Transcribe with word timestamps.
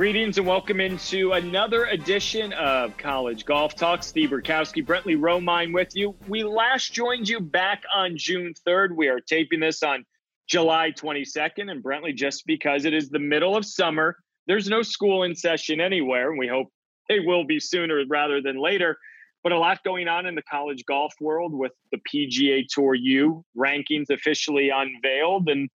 Greetings 0.00 0.38
and 0.38 0.46
welcome 0.46 0.80
into 0.80 1.32
another 1.32 1.84
edition 1.84 2.54
of 2.54 2.96
College 2.96 3.44
Golf 3.44 3.74
Talk. 3.74 4.02
Steve 4.02 4.30
Burkowski, 4.30 4.82
Brentley 4.82 5.14
Romine 5.14 5.74
with 5.74 5.94
you. 5.94 6.16
We 6.26 6.42
last 6.42 6.94
joined 6.94 7.28
you 7.28 7.38
back 7.38 7.82
on 7.94 8.16
June 8.16 8.54
3rd. 8.66 8.96
We 8.96 9.08
are 9.08 9.20
taping 9.20 9.60
this 9.60 9.82
on 9.82 10.06
July 10.48 10.92
22nd. 10.92 11.70
And 11.70 11.84
Brentley, 11.84 12.14
just 12.14 12.46
because 12.46 12.86
it 12.86 12.94
is 12.94 13.10
the 13.10 13.18
middle 13.18 13.54
of 13.54 13.66
summer, 13.66 14.16
there's 14.46 14.70
no 14.70 14.80
school 14.80 15.24
in 15.24 15.36
session 15.36 15.82
anywhere. 15.82 16.30
And 16.30 16.38
we 16.38 16.48
hope 16.48 16.68
they 17.10 17.20
will 17.20 17.44
be 17.44 17.60
sooner 17.60 18.02
rather 18.08 18.40
than 18.40 18.56
later. 18.56 18.96
But 19.42 19.52
a 19.52 19.58
lot 19.58 19.84
going 19.84 20.08
on 20.08 20.24
in 20.24 20.34
the 20.34 20.42
college 20.50 20.82
golf 20.88 21.12
world 21.20 21.52
with 21.52 21.72
the 21.92 21.98
PGA 22.10 22.64
Tour 22.70 22.94
U 22.94 23.44
rankings 23.54 24.08
officially 24.08 24.70
unveiled. 24.70 25.50
And 25.50 25.68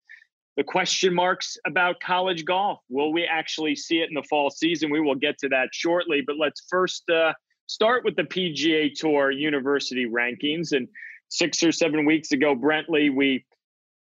the 0.57 0.65
question 0.65 1.13
marks 1.13 1.57
about 1.67 2.01
college 2.01 2.45
golf. 2.45 2.79
Will 2.89 3.13
we 3.13 3.25
actually 3.25 3.75
see 3.75 4.01
it 4.01 4.09
in 4.09 4.15
the 4.15 4.23
fall 4.23 4.51
season? 4.51 4.91
We 4.91 5.01
will 5.01 5.17
get 5.17 5.39
to 5.39 5.49
that 5.49 5.71
shortly, 5.73 6.23
but 6.25 6.37
let's 6.39 6.63
first 6.71 7.09
uh, 7.11 7.33
start 7.67 8.05
with 8.05 8.15
the 8.15 8.23
PGA 8.23 8.93
Tour 8.95 9.31
University 9.31 10.07
rankings. 10.07 10.73
And 10.73 10.89
six 11.29 11.63
or 11.63 11.73
seven 11.73 12.05
weeks 12.05 12.31
ago, 12.31 12.55
Brentley, 12.55 13.15
we 13.15 13.45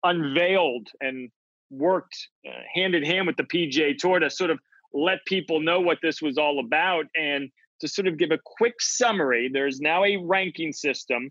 unveiled 0.03 0.89
and 1.01 1.31
worked 1.71 2.29
uh, 2.47 2.51
hand 2.75 2.95
in 2.95 3.05
hand 3.05 3.27
with 3.27 3.37
the 3.37 3.45
PGA 3.45 3.97
Tour 3.97 4.19
to 4.19 4.29
sort 4.29 4.51
of 4.51 4.59
let 4.93 5.25
people 5.27 5.61
know 5.61 5.81
what 5.81 5.99
this 6.03 6.21
was 6.21 6.39
all 6.39 6.59
about. 6.59 7.07
And 7.17 7.51
to 7.81 7.89
sort 7.89 8.09
of 8.09 8.19
give 8.19 8.33
a 8.33 8.39
quick 8.45 8.75
summary, 8.81 9.49
there's 9.53 9.81
now 9.81 10.05
a 10.05 10.17
ranking 10.17 10.73
system 10.73 11.31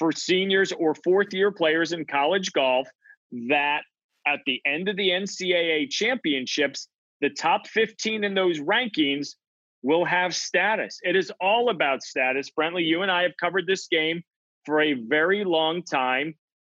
for 0.00 0.10
seniors 0.12 0.72
or 0.72 0.94
fourth 0.94 1.32
year 1.32 1.52
players 1.52 1.92
in 1.92 2.04
college 2.04 2.52
golf 2.52 2.88
that 3.48 3.82
at 4.28 4.40
the 4.46 4.60
end 4.66 4.88
of 4.88 4.96
the 4.96 5.08
NCAA 5.10 5.90
championships, 5.90 6.88
the 7.20 7.30
top 7.30 7.66
15 7.66 8.24
in 8.24 8.34
those 8.34 8.60
rankings 8.60 9.30
will 9.82 10.04
have 10.04 10.34
status. 10.34 10.98
It 11.02 11.16
is 11.16 11.32
all 11.40 11.70
about 11.70 12.02
status. 12.02 12.50
Brentley, 12.50 12.86
you 12.86 13.02
and 13.02 13.10
I 13.10 13.22
have 13.22 13.36
covered 13.40 13.66
this 13.66 13.88
game 13.88 14.22
for 14.66 14.80
a 14.80 14.94
very 14.94 15.44
long 15.44 15.82
time. 15.82 16.34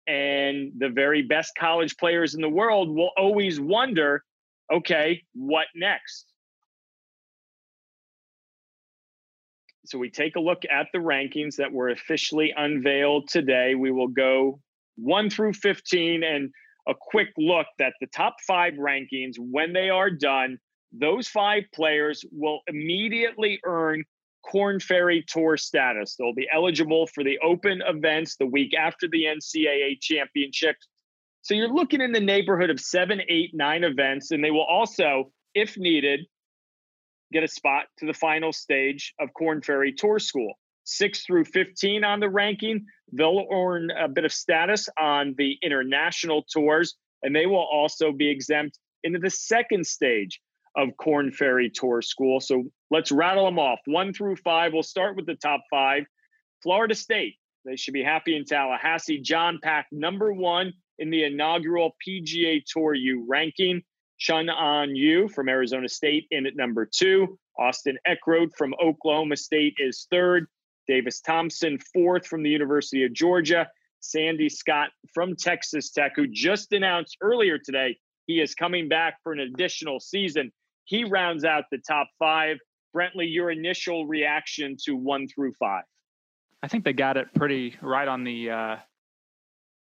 And 0.07 0.73
the 0.79 0.89
very 0.89 1.23
best 1.23 1.53
college 1.59 1.97
players 1.97 2.35
in 2.35 2.41
the 2.41 2.49
world 2.49 2.89
will 2.95 3.11
always 3.17 3.61
wonder 3.61 4.25
okay, 4.73 5.25
what 5.35 5.67
next? 5.75 6.27
So 9.87 9.99
we 9.99 10.11
take 10.11 10.37
a 10.37 10.41
look 10.41 10.63
at 10.71 10.87
the 10.93 11.01
rankings 11.01 11.57
that 11.57 11.73
were 11.73 11.89
officially 11.89 12.55
unveiled 12.57 13.29
today. 13.29 13.75
We 13.75 13.91
will 13.91 14.07
go 14.07 14.61
1 14.97 15.31
through 15.31 15.55
15 15.55 16.23
and 16.23 16.53
a 16.89 16.95
quick 16.99 17.29
look 17.37 17.67
that 17.79 17.95
the 18.01 18.07
top 18.09 18.37
five 18.47 18.75
rankings, 18.75 19.35
when 19.39 19.73
they 19.73 19.91
are 19.91 20.11
done, 20.11 20.59
those 20.93 21.29
five 21.29 21.65
players 21.75 22.25
will 22.33 22.61
immediately 22.67 23.61
earn 23.65 24.05
Korn 24.43 24.81
Ferry 24.81 25.25
Tour 25.27 25.57
status. 25.57 26.17
They'll 26.17 26.35
be 26.35 26.49
eligible 26.53 27.07
for 27.07 27.23
the 27.23 27.39
open 27.41 27.83
events 27.87 28.37
the 28.37 28.47
week 28.47 28.75
after 28.75 29.07
the 29.09 29.25
NCAA 29.25 30.01
championships. 30.01 30.89
So 31.43 31.55
you're 31.55 31.73
looking 31.73 32.01
in 32.01 32.13
the 32.13 32.21
neighborhood 32.21 32.71
of 32.71 32.81
seven, 32.81 33.21
eight, 33.29 33.51
nine 33.55 33.85
events, 33.85 34.31
and 34.31 34.43
they 34.43 34.51
will 34.51 34.65
also, 34.65 35.33
if 35.55 35.77
needed, 35.79 36.21
get 37.33 37.45
a 37.45 37.49
spot 37.49 37.87
to 37.99 38.07
the 38.07 38.15
final 38.15 38.53
stage 38.53 39.15
of 39.21 39.33
Korn 39.35 39.63
Ferry 39.63 39.93
Tour 39.93 40.19
School. 40.19 40.55
Six 40.85 41.25
through 41.25 41.45
15 41.45 42.05
on 42.05 42.21
the 42.21 42.29
ranking, 42.29 42.87
They'll 43.13 43.47
earn 43.53 43.91
a 43.91 44.09
bit 44.09 44.25
of 44.25 44.33
status 44.33 44.89
on 44.99 45.35
the 45.37 45.59
international 45.63 46.45
tours, 46.51 46.95
and 47.23 47.35
they 47.35 47.47
will 47.47 47.67
also 47.73 48.13
be 48.13 48.31
exempt 48.31 48.79
into 49.03 49.19
the 49.19 49.31
second 49.31 49.87
stage 49.87 50.41
of 50.77 50.97
Korn 50.97 51.33
Ferry 51.33 51.71
Tour 51.71 52.03
School. 52.03 52.41
So 52.41 52.65
let's 52.91 53.11
rattle 53.11 53.47
them 53.47 53.59
off 53.59 53.81
one 53.87 54.13
through 54.13 54.37
five. 54.37 54.73
We'll 54.73 54.83
start 54.83 55.17
with 55.17 55.27
the 55.27 55.35
top 55.35 55.63
five. 55.71 56.05
Florida 56.63 56.95
State, 56.95 57.37
they 57.65 57.77
should 57.77 57.95
be 57.95 58.05
happy 58.05 58.37
in 58.37 58.45
Tallahassee. 58.45 59.21
John 59.21 59.59
Pak, 59.63 59.87
number 59.91 60.33
one 60.33 60.73
in 60.99 61.11
the 61.11 61.25
inaugural 61.25 61.97
PGA 62.07 62.63
Tour 62.65 62.95
U 62.95 63.27
ranking. 63.29 63.83
Chun 64.19 64.51
An 64.51 64.95
Yu 64.95 65.29
from 65.29 65.49
Arizona 65.49 65.89
State 65.89 66.27
in 66.31 66.47
at 66.47 66.55
number 66.55 66.87
two. 66.87 67.39
Austin 67.59 67.99
Eckroat 68.07 68.51
from 68.57 68.75
Oklahoma 68.83 69.37
State 69.37 69.75
is 69.79 70.07
third. 70.11 70.47
Davis 70.91 71.21
Thompson, 71.21 71.79
fourth 71.95 72.27
from 72.27 72.43
the 72.43 72.51
University 72.51 73.05
of 73.05 73.13
Georgia. 73.13 73.69
Sandy 74.01 74.49
Scott 74.49 74.89
from 75.15 75.37
Texas 75.37 75.91
Tech, 75.91 76.13
who 76.17 76.27
just 76.27 76.73
announced 76.73 77.17
earlier 77.21 77.59
today 77.59 77.97
he 78.27 78.41
is 78.41 78.55
coming 78.55 78.89
back 78.89 79.19
for 79.23 79.33
an 79.33 79.39
additional 79.41 80.01
season. 80.01 80.51
He 80.85 81.05
rounds 81.05 81.45
out 81.45 81.65
the 81.71 81.79
top 81.79 82.09
five. 82.19 82.59
Brentley, 82.97 83.33
your 83.33 83.53
initial 83.53 84.07
reaction 84.07 84.77
to 84.85 84.97
one 84.97 85.29
through 85.29 85.53
five? 85.53 85.85
I 86.63 86.67
think 86.67 86.85
they 86.85 86.93
got 86.93 87.17
it 87.17 87.33
pretty 87.35 87.77
right 87.81 88.09
on 88.09 88.25
the. 88.25 88.51
Uh, 88.51 88.77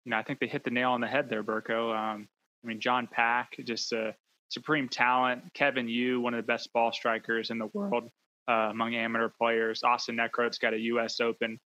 you 0.04 0.10
know, 0.10 0.18
I 0.18 0.24
think 0.24 0.40
they 0.40 0.48
hit 0.48 0.64
the 0.66 0.72
nail 0.72 0.92
on 0.92 1.00
the 1.00 1.08
head 1.08 1.30
there, 1.30 1.44
Burko. 1.44 1.96
Um, 1.96 2.28
I 2.64 2.68
mean, 2.68 2.82
John 2.82 3.08
Pak, 3.10 3.56
just 3.66 3.94
a 3.94 4.14
supreme 4.50 4.90
talent. 4.90 5.54
Kevin 5.54 5.88
Yu, 5.88 6.20
one 6.20 6.34
of 6.34 6.38
the 6.38 6.48
best 6.48 6.74
ball 6.74 6.92
strikers 6.92 7.50
in 7.50 7.60
the 7.60 7.68
world 7.74 8.10
uh, 8.52 8.70
among 8.70 8.96
amateur 8.96 9.30
players. 9.30 9.82
Austin 9.84 10.18
Eckroat's 10.18 10.58
got 10.58 10.74
a 10.74 10.80
U.S. 10.80 11.22
Open 11.22 11.58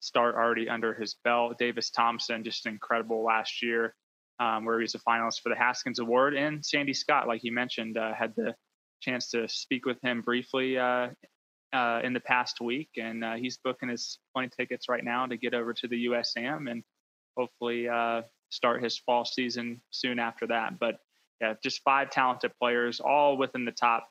start 0.00 0.34
already 0.34 0.68
under 0.68 0.92
his 0.92 1.16
belt. 1.24 1.58
Davis 1.58 1.90
Thompson, 1.90 2.44
just 2.44 2.66
incredible 2.66 3.24
last 3.24 3.62
year, 3.62 3.94
um, 4.38 4.64
where 4.66 4.78
he 4.78 4.82
was 4.82 4.94
a 4.94 4.98
finalist 4.98 5.40
for 5.42 5.48
the 5.48 5.56
Haskins 5.56 5.98
Award. 5.98 6.34
And 6.34 6.64
Sandy 6.64 6.92
Scott, 6.92 7.26
like 7.26 7.42
you 7.42 7.52
mentioned, 7.52 7.96
uh, 7.96 8.12
had 8.12 8.34
the 8.36 8.54
chance 9.00 9.30
to 9.30 9.48
speak 9.48 9.86
with 9.86 9.98
him 10.02 10.20
briefly 10.22 10.78
uh, 10.78 11.08
uh 11.72 12.00
in 12.04 12.12
the 12.12 12.20
past 12.20 12.60
week, 12.60 12.90
and 12.98 13.24
uh, 13.24 13.34
he's 13.34 13.58
booking 13.64 13.88
his 13.88 14.18
plane 14.34 14.50
tickets 14.56 14.88
right 14.88 15.04
now 15.04 15.26
to 15.26 15.36
get 15.36 15.54
over 15.54 15.72
to 15.72 15.88
the 15.88 16.06
USAM 16.06 16.70
and 16.70 16.82
hopefully 17.36 17.88
uh, 17.88 18.22
start 18.50 18.82
his 18.82 18.98
fall 18.98 19.24
season 19.24 19.80
soon 19.90 20.18
after 20.18 20.46
that. 20.48 20.78
But 20.78 20.96
yeah, 21.40 21.54
just 21.62 21.82
five 21.82 22.10
talented 22.10 22.52
players, 22.60 23.00
all 23.00 23.36
within 23.36 23.64
the 23.64 23.72
top 23.72 24.08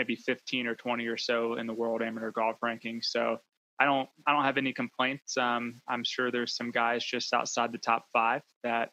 maybe 0.00 0.16
15 0.16 0.66
or 0.66 0.74
20 0.74 1.06
or 1.08 1.18
so 1.18 1.56
in 1.56 1.66
the 1.66 1.74
world 1.74 2.00
amateur 2.00 2.30
golf 2.30 2.56
rankings. 2.64 3.04
So 3.04 3.36
I 3.78 3.84
don't 3.84 4.08
I 4.26 4.32
don't 4.32 4.44
have 4.44 4.56
any 4.56 4.72
complaints. 4.72 5.36
Um, 5.36 5.82
I'm 5.86 6.04
sure 6.04 6.30
there's 6.30 6.56
some 6.56 6.70
guys 6.70 7.04
just 7.04 7.34
outside 7.34 7.70
the 7.70 7.78
top 7.78 8.06
five 8.10 8.40
that 8.64 8.92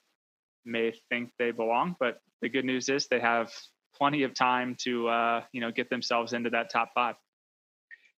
may 0.66 0.94
think 1.10 1.32
they 1.40 1.52
belong, 1.52 1.96
but 1.98 2.20
the 2.42 2.50
good 2.50 2.66
news 2.66 2.90
is 2.90 3.08
they 3.08 3.22
have 3.22 3.54
plenty 3.96 4.24
of 4.24 4.34
time 4.34 4.76
to 4.82 5.08
uh, 5.08 5.44
you 5.54 5.62
know 5.62 5.72
get 5.72 5.90
themselves 5.90 6.34
into 6.34 6.50
that 6.50 6.70
top 6.70 6.92
five. 6.94 7.16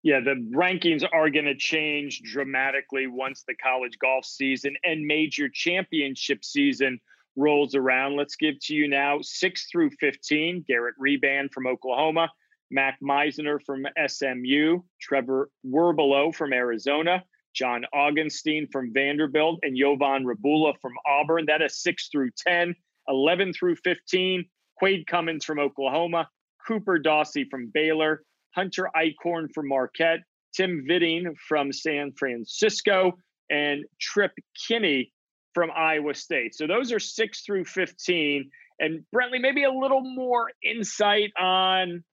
Yeah, 0.01 0.21
the 0.21 0.49
rankings 0.55 1.03
are 1.11 1.29
going 1.29 1.45
to 1.45 1.55
change 1.55 2.21
dramatically 2.23 3.05
once 3.05 3.43
the 3.47 3.53
college 3.53 3.99
golf 3.99 4.25
season 4.25 4.75
and 4.83 5.05
major 5.05 5.47
championship 5.47 6.43
season 6.43 6.99
rolls 7.35 7.75
around. 7.75 8.15
Let's 8.15 8.35
give 8.35 8.59
to 8.61 8.73
you 8.73 8.87
now 8.87 9.19
six 9.21 9.67
through 9.71 9.91
15. 9.99 10.65
Garrett 10.67 10.95
Reband 10.99 11.51
from 11.51 11.67
Oklahoma, 11.67 12.29
Mac 12.71 12.99
Meisner 13.01 13.59
from 13.65 13.85
SMU, 14.07 14.79
Trevor 15.01 15.49
Werbylo 15.65 16.33
from 16.33 16.53
Arizona, 16.53 17.23
John 17.53 17.85
Augenstein 17.93 18.71
from 18.71 18.93
Vanderbilt, 18.93 19.59
and 19.63 19.77
Jovan 19.77 20.25
Rebula 20.25 20.73
from 20.81 20.93
Auburn. 21.07 21.45
That 21.47 21.61
is 21.61 21.81
6 21.81 22.09
through 22.11 22.29
10, 22.47 22.75
11 23.07 23.53
through 23.53 23.75
15. 23.77 24.45
Quade 24.77 25.07
Cummins 25.07 25.43
from 25.43 25.59
Oklahoma, 25.59 26.29
Cooper 26.65 26.99
Dawsey 26.99 27.49
from 27.49 27.69
Baylor, 27.73 28.23
Hunter 28.55 28.89
Eichhorn 28.95 29.49
from 29.53 29.67
Marquette, 29.67 30.21
Tim 30.55 30.85
Widing 30.87 31.35
from 31.47 31.73
San 31.73 32.13
Francisco, 32.13 33.17
and 33.49 33.83
Trip 33.99 34.31
Kinney 34.67 35.11
from 35.53 35.69
Iowa 35.75 36.13
State. 36.13 36.55
So 36.55 36.67
those 36.67 36.91
are 36.91 36.99
six 36.99 37.41
through 37.41 37.65
15. 37.65 38.49
And 38.79 39.03
Brentley, 39.13 39.41
maybe 39.41 39.63
a 39.65 39.71
little 39.71 40.01
more 40.01 40.51
insight 40.63 41.31
on 41.37 42.03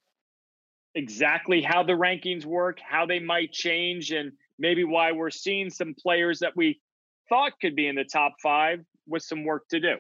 exactly 0.96 1.62
how 1.62 1.84
the 1.84 1.93
rankings 1.93 2.44
work, 2.44 2.78
how 2.81 3.06
they 3.06 3.20
might 3.20 3.52
change, 3.52 4.10
and 4.10 4.32
maybe 4.58 4.82
why 4.82 5.12
we're 5.12 5.31
seeing 5.31 5.70
some 5.70 5.94
players 5.94 6.40
that 6.40 6.56
we 6.56 6.81
thought 7.28 7.52
could 7.60 7.76
be 7.76 7.87
in 7.87 7.94
the 7.94 8.04
top 8.04 8.32
five 8.43 8.81
with 9.06 9.22
some 9.22 9.44
work 9.44 9.69
to 9.69 9.78
do. 9.78 9.96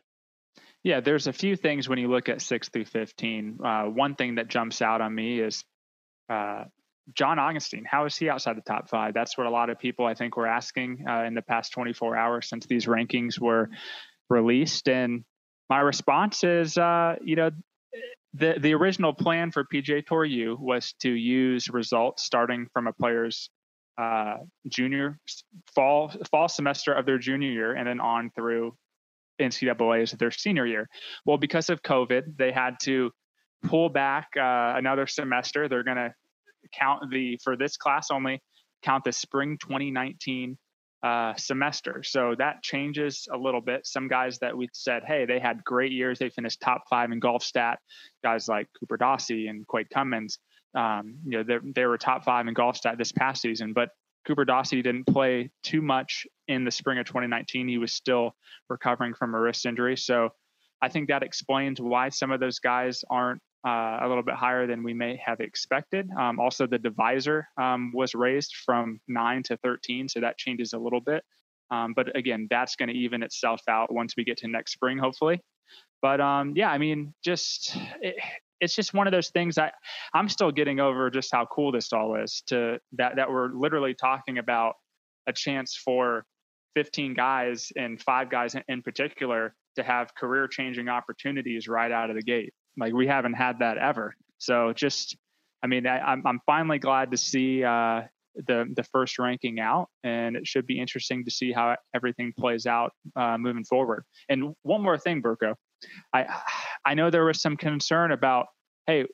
Yeah, 0.82 1.00
there's 1.00 1.26
a 1.26 1.32
few 1.32 1.56
things 1.56 1.88
when 1.88 1.98
you 1.98 2.08
look 2.08 2.28
at 2.28 2.40
six 2.40 2.68
through 2.68 2.86
15. 2.86 3.58
Uh, 3.62 3.82
one 3.84 4.14
thing 4.14 4.36
that 4.36 4.48
jumps 4.48 4.80
out 4.80 5.00
on 5.00 5.14
me 5.14 5.40
is 5.40 5.64
uh, 6.30 6.64
John 7.14 7.38
Augenstein. 7.38 7.82
How 7.84 8.06
is 8.06 8.16
he 8.16 8.30
outside 8.30 8.56
the 8.56 8.62
top 8.62 8.88
five? 8.88 9.12
That's 9.12 9.36
what 9.36 9.46
a 9.46 9.50
lot 9.50 9.68
of 9.68 9.78
people, 9.78 10.06
I 10.06 10.14
think, 10.14 10.36
were 10.36 10.46
asking 10.46 11.04
uh, 11.08 11.24
in 11.24 11.34
the 11.34 11.42
past 11.42 11.72
24 11.72 12.16
hours 12.16 12.48
since 12.48 12.66
these 12.66 12.86
rankings 12.86 13.38
were 13.38 13.68
released. 14.30 14.88
And 14.88 15.24
my 15.68 15.80
response 15.80 16.44
is, 16.44 16.78
uh, 16.78 17.16
you 17.22 17.36
know, 17.36 17.50
the 18.38 18.58
the 18.60 18.74
original 18.74 19.12
plan 19.12 19.50
for 19.50 19.64
PGA 19.64 20.04
Tour 20.04 20.24
U 20.24 20.56
was 20.60 20.94
to 21.00 21.10
use 21.10 21.68
results 21.68 22.24
starting 22.24 22.66
from 22.72 22.86
a 22.86 22.92
player's 22.92 23.50
uh, 23.98 24.36
junior 24.68 25.18
fall 25.74 26.12
fall 26.30 26.48
semester 26.48 26.92
of 26.92 27.06
their 27.06 27.18
junior 27.18 27.50
year 27.50 27.72
and 27.74 27.86
then 27.86 28.00
on 28.00 28.30
through 28.34 28.76
NCAA's 29.40 30.12
their 30.12 30.30
senior 30.30 30.66
year. 30.66 30.88
Well, 31.24 31.38
because 31.38 31.70
of 31.70 31.82
COVID, 31.82 32.36
they 32.36 32.52
had 32.52 32.76
to 32.82 33.10
pull 33.62 33.88
back 33.88 34.28
uh, 34.36 34.74
another 34.76 35.06
semester. 35.06 35.68
They're 35.68 35.84
going 35.84 35.96
to 35.96 36.14
count 36.72 37.10
the 37.10 37.38
for 37.42 37.56
this 37.56 37.76
class 37.76 38.10
only 38.10 38.42
count 38.82 39.04
the 39.04 39.12
spring 39.12 39.58
2019 39.58 40.58
uh, 41.02 41.34
semester. 41.36 42.02
So 42.02 42.34
that 42.38 42.62
changes 42.62 43.28
a 43.32 43.36
little 43.36 43.60
bit. 43.60 43.86
Some 43.86 44.08
guys 44.08 44.38
that 44.38 44.56
we 44.56 44.68
said, 44.72 45.02
hey, 45.06 45.24
they 45.26 45.38
had 45.38 45.62
great 45.64 45.92
years. 45.92 46.18
They 46.18 46.30
finished 46.30 46.60
top 46.60 46.84
five 46.88 47.12
in 47.12 47.20
Golfstat. 47.20 47.76
Guys 48.24 48.48
like 48.48 48.68
Cooper 48.78 48.96
Dawsey 48.96 49.48
and 49.48 49.66
Quade 49.66 49.90
Cummins, 49.90 50.38
um, 50.74 51.16
you 51.24 51.42
know, 51.44 51.58
they 51.74 51.86
were 51.86 51.98
top 51.98 52.24
five 52.24 52.46
in 52.48 52.54
Golfstat 52.54 52.98
this 52.98 53.12
past 53.12 53.42
season. 53.42 53.72
But 53.72 53.90
Cooper 54.26 54.44
Dawsey 54.44 54.82
didn't 54.82 55.06
play 55.06 55.50
too 55.62 55.80
much 55.80 56.26
in 56.48 56.64
the 56.64 56.70
spring 56.70 56.98
of 56.98 57.06
2019. 57.06 57.68
He 57.68 57.78
was 57.78 57.92
still 57.92 58.34
recovering 58.68 59.14
from 59.14 59.34
a 59.34 59.40
wrist 59.40 59.66
injury. 59.66 59.96
So 59.96 60.30
I 60.82 60.88
think 60.88 61.08
that 61.08 61.22
explains 61.22 61.80
why 61.80 62.08
some 62.08 62.32
of 62.32 62.40
those 62.40 62.58
guys 62.58 63.04
aren't 63.08 63.40
uh, 63.66 63.98
a 64.00 64.08
little 64.08 64.22
bit 64.22 64.34
higher 64.36 64.66
than 64.66 64.84
we 64.84 64.94
may 64.94 65.20
have 65.24 65.40
expected. 65.40 66.08
Um, 66.18 66.38
also, 66.38 66.66
the 66.66 66.78
divisor 66.78 67.48
um, 67.60 67.90
was 67.92 68.14
raised 68.14 68.54
from 68.64 69.00
9 69.08 69.42
to 69.44 69.56
13, 69.56 70.08
so 70.08 70.20
that 70.20 70.38
changes 70.38 70.72
a 70.72 70.78
little 70.78 71.00
bit. 71.00 71.24
Um, 71.72 71.92
but 71.94 72.16
again, 72.16 72.46
that's 72.48 72.76
going 72.76 72.90
to 72.90 72.94
even 72.94 73.24
itself 73.24 73.60
out 73.68 73.92
once 73.92 74.14
we 74.16 74.24
get 74.24 74.38
to 74.38 74.48
next 74.48 74.72
spring, 74.72 74.98
hopefully. 74.98 75.40
But 76.00 76.20
um, 76.20 76.52
yeah, 76.54 76.70
I 76.70 76.78
mean, 76.78 77.12
just 77.24 77.76
it, 78.00 78.14
it's 78.60 78.74
just 78.74 78.94
one 78.94 79.08
of 79.08 79.12
those 79.12 79.30
things. 79.30 79.58
I 79.58 79.72
I'm 80.14 80.28
still 80.28 80.52
getting 80.52 80.78
over 80.78 81.10
just 81.10 81.30
how 81.32 81.46
cool 81.46 81.72
this 81.72 81.92
all 81.92 82.14
is. 82.14 82.42
To 82.48 82.78
that 82.92 83.16
that 83.16 83.30
we're 83.30 83.48
literally 83.48 83.94
talking 83.94 84.38
about 84.38 84.74
a 85.26 85.32
chance 85.32 85.74
for 85.74 86.24
15 86.76 87.14
guys 87.14 87.72
and 87.74 88.00
five 88.00 88.30
guys 88.30 88.54
in 88.68 88.82
particular 88.82 89.56
to 89.74 89.82
have 89.82 90.14
career 90.14 90.46
changing 90.46 90.88
opportunities 90.88 91.66
right 91.66 91.90
out 91.90 92.10
of 92.10 92.16
the 92.16 92.22
gate. 92.22 92.52
Like 92.76 92.92
we 92.92 93.06
haven't 93.06 93.34
had 93.34 93.60
that 93.60 93.78
ever. 93.78 94.14
So 94.38 94.72
just, 94.72 95.16
I 95.62 95.66
mean, 95.66 95.86
I, 95.86 95.98
am 95.98 96.04
I'm, 96.06 96.26
I'm 96.26 96.40
finally 96.46 96.78
glad 96.78 97.10
to 97.10 97.16
see 97.16 97.64
uh, 97.64 98.02
the 98.46 98.70
the 98.74 98.84
first 98.84 99.18
ranking 99.18 99.60
out, 99.60 99.88
and 100.04 100.36
it 100.36 100.46
should 100.46 100.66
be 100.66 100.78
interesting 100.78 101.24
to 101.24 101.30
see 101.30 101.52
how 101.52 101.76
everything 101.94 102.32
plays 102.38 102.66
out 102.66 102.92
uh, 103.16 103.38
moving 103.38 103.64
forward. 103.64 104.04
And 104.28 104.54
one 104.62 104.82
more 104.82 104.98
thing, 104.98 105.22
Burko, 105.22 105.54
I 106.12 106.26
I 106.84 106.94
know 106.94 107.10
there 107.10 107.24
was 107.24 107.40
some 107.40 107.56
concern 107.56 108.12
about, 108.12 108.46
hey, 108.86 109.06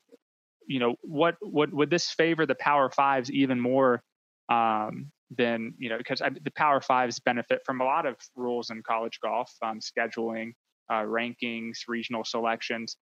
you 0.67 0.81
know, 0.81 0.97
what 1.03 1.37
would 1.41 1.73
would 1.73 1.91
this 1.91 2.11
favor 2.11 2.47
the 2.47 2.55
Power 2.56 2.91
Fives 2.91 3.31
even 3.31 3.61
more 3.61 4.03
um, 4.49 5.11
than 5.31 5.75
you 5.79 5.88
know 5.88 5.99
because 5.99 6.19
the 6.19 6.53
Power 6.56 6.81
Fives 6.81 7.20
benefit 7.20 7.61
from 7.64 7.81
a 7.81 7.85
lot 7.85 8.06
of 8.06 8.17
rules 8.37 8.70
in 8.70 8.82
college 8.82 9.19
golf, 9.23 9.53
um, 9.62 9.81
scheduling, 9.81 10.53
uh, 10.91 11.03
rankings, 11.03 11.79
regional 11.88 12.25
selections. 12.25 12.97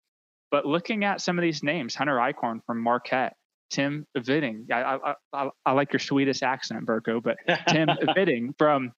But 0.51 0.65
looking 0.65 1.03
at 1.03 1.21
some 1.21 1.37
of 1.37 1.43
these 1.43 1.63
names, 1.63 1.95
Hunter 1.95 2.15
Eichhorn 2.15 2.59
from 2.65 2.81
Marquette, 2.81 3.35
Tim 3.69 4.05
Widing, 4.15 4.67
I, 4.71 4.81
I, 4.81 5.13
I, 5.33 5.49
I 5.65 5.71
like 5.73 5.91
your 5.91 5.99
Swedish 5.99 6.41
accent, 6.41 6.85
Burko, 6.85 7.21
but 7.21 7.37
Tim 7.67 7.89
Widing 8.15 8.53
from 8.57 8.93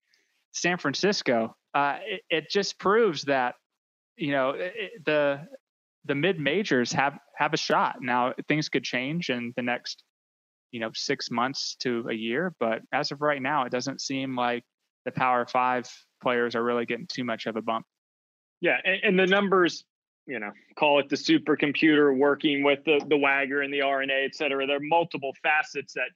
San 0.53 0.77
Francisco, 0.77 1.55
uh, 1.73 1.97
it, 2.05 2.21
it, 2.29 2.49
just 2.49 2.79
proves 2.79 3.23
that, 3.23 3.55
you 4.15 4.31
know, 4.31 4.51
it, 4.51 5.03
the 5.05 5.47
the 6.05 6.15
mid 6.15 6.39
majors 6.39 6.91
have 6.91 7.17
have 7.35 7.53
a 7.53 7.57
shot. 7.57 7.97
Now 8.01 8.33
things 8.47 8.69
could 8.69 8.83
change 8.83 9.29
in 9.29 9.53
the 9.55 9.61
next, 9.61 10.03
you 10.71 10.79
know, 10.79 10.89
six 10.93 11.29
months 11.29 11.75
to 11.81 12.07
a 12.09 12.13
year, 12.13 12.53
but 12.59 12.81
as 12.93 13.11
of 13.11 13.21
right 13.21 13.41
now, 13.41 13.65
it 13.65 13.71
doesn't 13.71 14.01
seem 14.01 14.35
like 14.35 14.63
the 15.05 15.11
Power 15.11 15.45
Five 15.45 15.89
players 16.21 16.55
are 16.55 16.63
really 16.63 16.85
getting 16.85 17.07
too 17.07 17.23
much 17.23 17.45
of 17.45 17.55
a 17.55 17.61
bump. 17.61 17.85
Yeah, 18.61 18.77
and, 18.83 18.99
and 19.03 19.19
the 19.19 19.27
numbers 19.27 19.83
you 20.29 20.39
know, 20.39 20.51
call 20.77 20.99
it 20.99 21.09
the 21.09 21.15
supercomputer 21.15 22.15
working 22.15 22.63
with 22.63 22.79
the, 22.85 23.01
the 23.09 23.17
WAGR 23.17 23.65
and 23.65 23.73
the 23.73 23.81
R&A, 23.81 24.25
et 24.25 24.35
cetera. 24.35 24.67
There 24.67 24.77
are 24.77 24.81
multiple 24.81 25.33
facets 25.41 25.93
that 25.93 26.09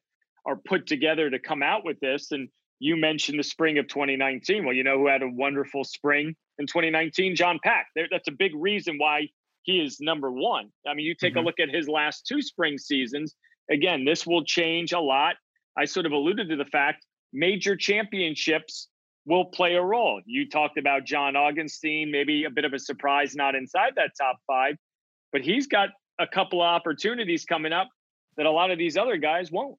are 0.45 0.55
put 0.55 0.85
together 0.85 1.31
to 1.31 1.39
come 1.39 1.63
out 1.63 1.83
with 1.83 1.99
this. 1.99 2.31
And 2.31 2.47
you 2.77 2.95
mentioned 2.95 3.39
the 3.39 3.43
spring 3.43 3.79
of 3.79 3.87
2019. 3.87 4.65
Well, 4.65 4.75
you 4.75 4.83
know 4.83 4.99
who 4.99 5.07
had 5.07 5.23
a 5.23 5.27
wonderful 5.27 5.83
spring 5.83 6.35
in 6.59 6.67
2019? 6.67 7.35
John 7.35 7.59
Pak. 7.63 7.87
There, 7.95 8.07
that's 8.11 8.27
a 8.27 8.33
big 8.33 8.51
reason 8.55 8.99
why 8.99 9.29
he 9.63 9.79
is 9.79 9.99
number 9.99 10.31
one. 10.31 10.69
I 10.87 10.93
mean, 10.93 11.07
you 11.07 11.15
take 11.15 11.31
mm-hmm. 11.31 11.39
a 11.39 11.45
look 11.45 11.59
at 11.59 11.69
his 11.69 11.87
last 11.87 12.27
two 12.27 12.41
spring 12.41 12.77
seasons. 12.77 13.35
Again, 13.71 14.05
this 14.05 14.27
will 14.27 14.43
change 14.43 14.93
a 14.93 14.99
lot. 14.99 15.37
I 15.75 15.85
sort 15.85 16.05
of 16.05 16.11
alluded 16.11 16.49
to 16.49 16.55
the 16.55 16.65
fact 16.65 17.03
major 17.31 17.75
championships 17.75 18.89
will 19.25 19.45
play 19.45 19.75
a 19.75 19.81
role. 19.81 20.21
You 20.25 20.49
talked 20.49 20.77
about 20.77 21.05
John 21.05 21.33
Augenstein, 21.33 22.11
maybe 22.11 22.43
a 22.45 22.49
bit 22.49 22.65
of 22.65 22.73
a 22.73 22.79
surprise 22.79 23.35
not 23.35 23.55
inside 23.55 23.93
that 23.95 24.11
top 24.19 24.37
five, 24.47 24.75
but 25.31 25.41
he's 25.41 25.67
got 25.67 25.89
a 26.19 26.27
couple 26.27 26.61
of 26.61 26.67
opportunities 26.67 27.45
coming 27.45 27.73
up 27.73 27.89
that 28.37 28.45
a 28.45 28.51
lot 28.51 28.71
of 28.71 28.77
these 28.77 28.97
other 28.97 29.17
guys 29.17 29.51
won't. 29.51 29.77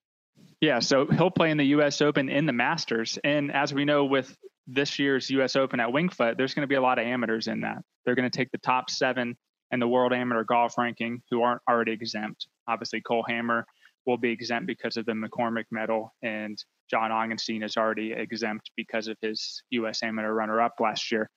Yeah, 0.61 0.81
so 0.81 1.07
he'll 1.07 1.31
play 1.31 1.51
in 1.51 1.59
the 1.59 1.67
U.S. 1.67 2.01
Open 2.01 2.29
in 2.29 2.47
the 2.47 2.53
Masters, 2.53 3.19
and 3.23 3.53
as 3.53 3.75
we 3.75 3.85
know 3.85 4.05
with 4.05 4.35
this 4.67 4.99
year's 4.99 5.31
U.S. 5.31 5.57
Open 5.57 5.79
at 5.79 5.93
Winged 5.93 6.15
Foot, 6.15 6.37
there's 6.39 6.55
going 6.55 6.63
to 6.63 6.69
be 6.69 6.75
a 6.75 6.81
lot 6.81 6.99
of 6.99 7.05
amateurs 7.05 7.49
in 7.49 7.61
that. 7.61 7.79
They're 8.05 8.15
going 8.15 8.31
to 8.31 8.37
take 8.37 8.51
the 8.51 8.59
top 8.59 8.91
seven 8.91 9.37
in 9.71 9.81
the 9.81 9.89
World 9.89 10.13
Amateur 10.13 10.45
Golf 10.45 10.79
Ranking 10.79 11.23
who 11.31 11.43
aren't 11.43 11.61
already 11.69 11.93
exempt. 11.93 12.47
Obviously, 12.67 13.01
Cole 13.01 13.25
Hammer 13.29 13.67
will 14.07 14.19
be 14.19 14.31
exempt 14.31 14.67
because 14.67 14.97
of 14.97 15.07
the 15.07 15.13
McCormack 15.13 15.65
medal, 15.71 16.15
and 16.23 16.63
John 16.91 17.11
Augenstein 17.11 17.65
is 17.65 17.77
already 17.77 18.13
exempt 18.13 18.71
because 18.77 19.09
of 19.09 19.17
his 19.23 19.63
U.S. 19.71 20.03
Amateur 20.03 20.33
runner-up 20.33 20.75
last 20.81 21.11
year. 21.11 21.31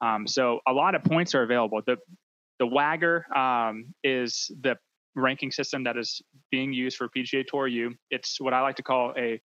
Um, 0.00 0.26
so 0.26 0.60
a 0.66 0.72
lot 0.72 0.94
of 0.94 1.04
points 1.04 1.34
are 1.34 1.42
available. 1.42 1.80
The 1.86 1.96
the 2.58 2.66
WAGR 2.66 3.36
um, 3.36 3.92
is 4.04 4.50
the 4.60 4.76
ranking 5.16 5.50
system 5.50 5.84
that 5.84 5.96
is 5.96 6.22
being 6.50 6.72
used 6.72 6.96
for 6.96 7.08
PGA 7.08 7.44
Tour 7.46 7.66
U. 7.66 7.94
It's 8.10 8.40
what 8.40 8.54
I 8.54 8.60
like 8.60 8.76
to 8.76 8.82
call 8.82 9.12
a 9.16 9.40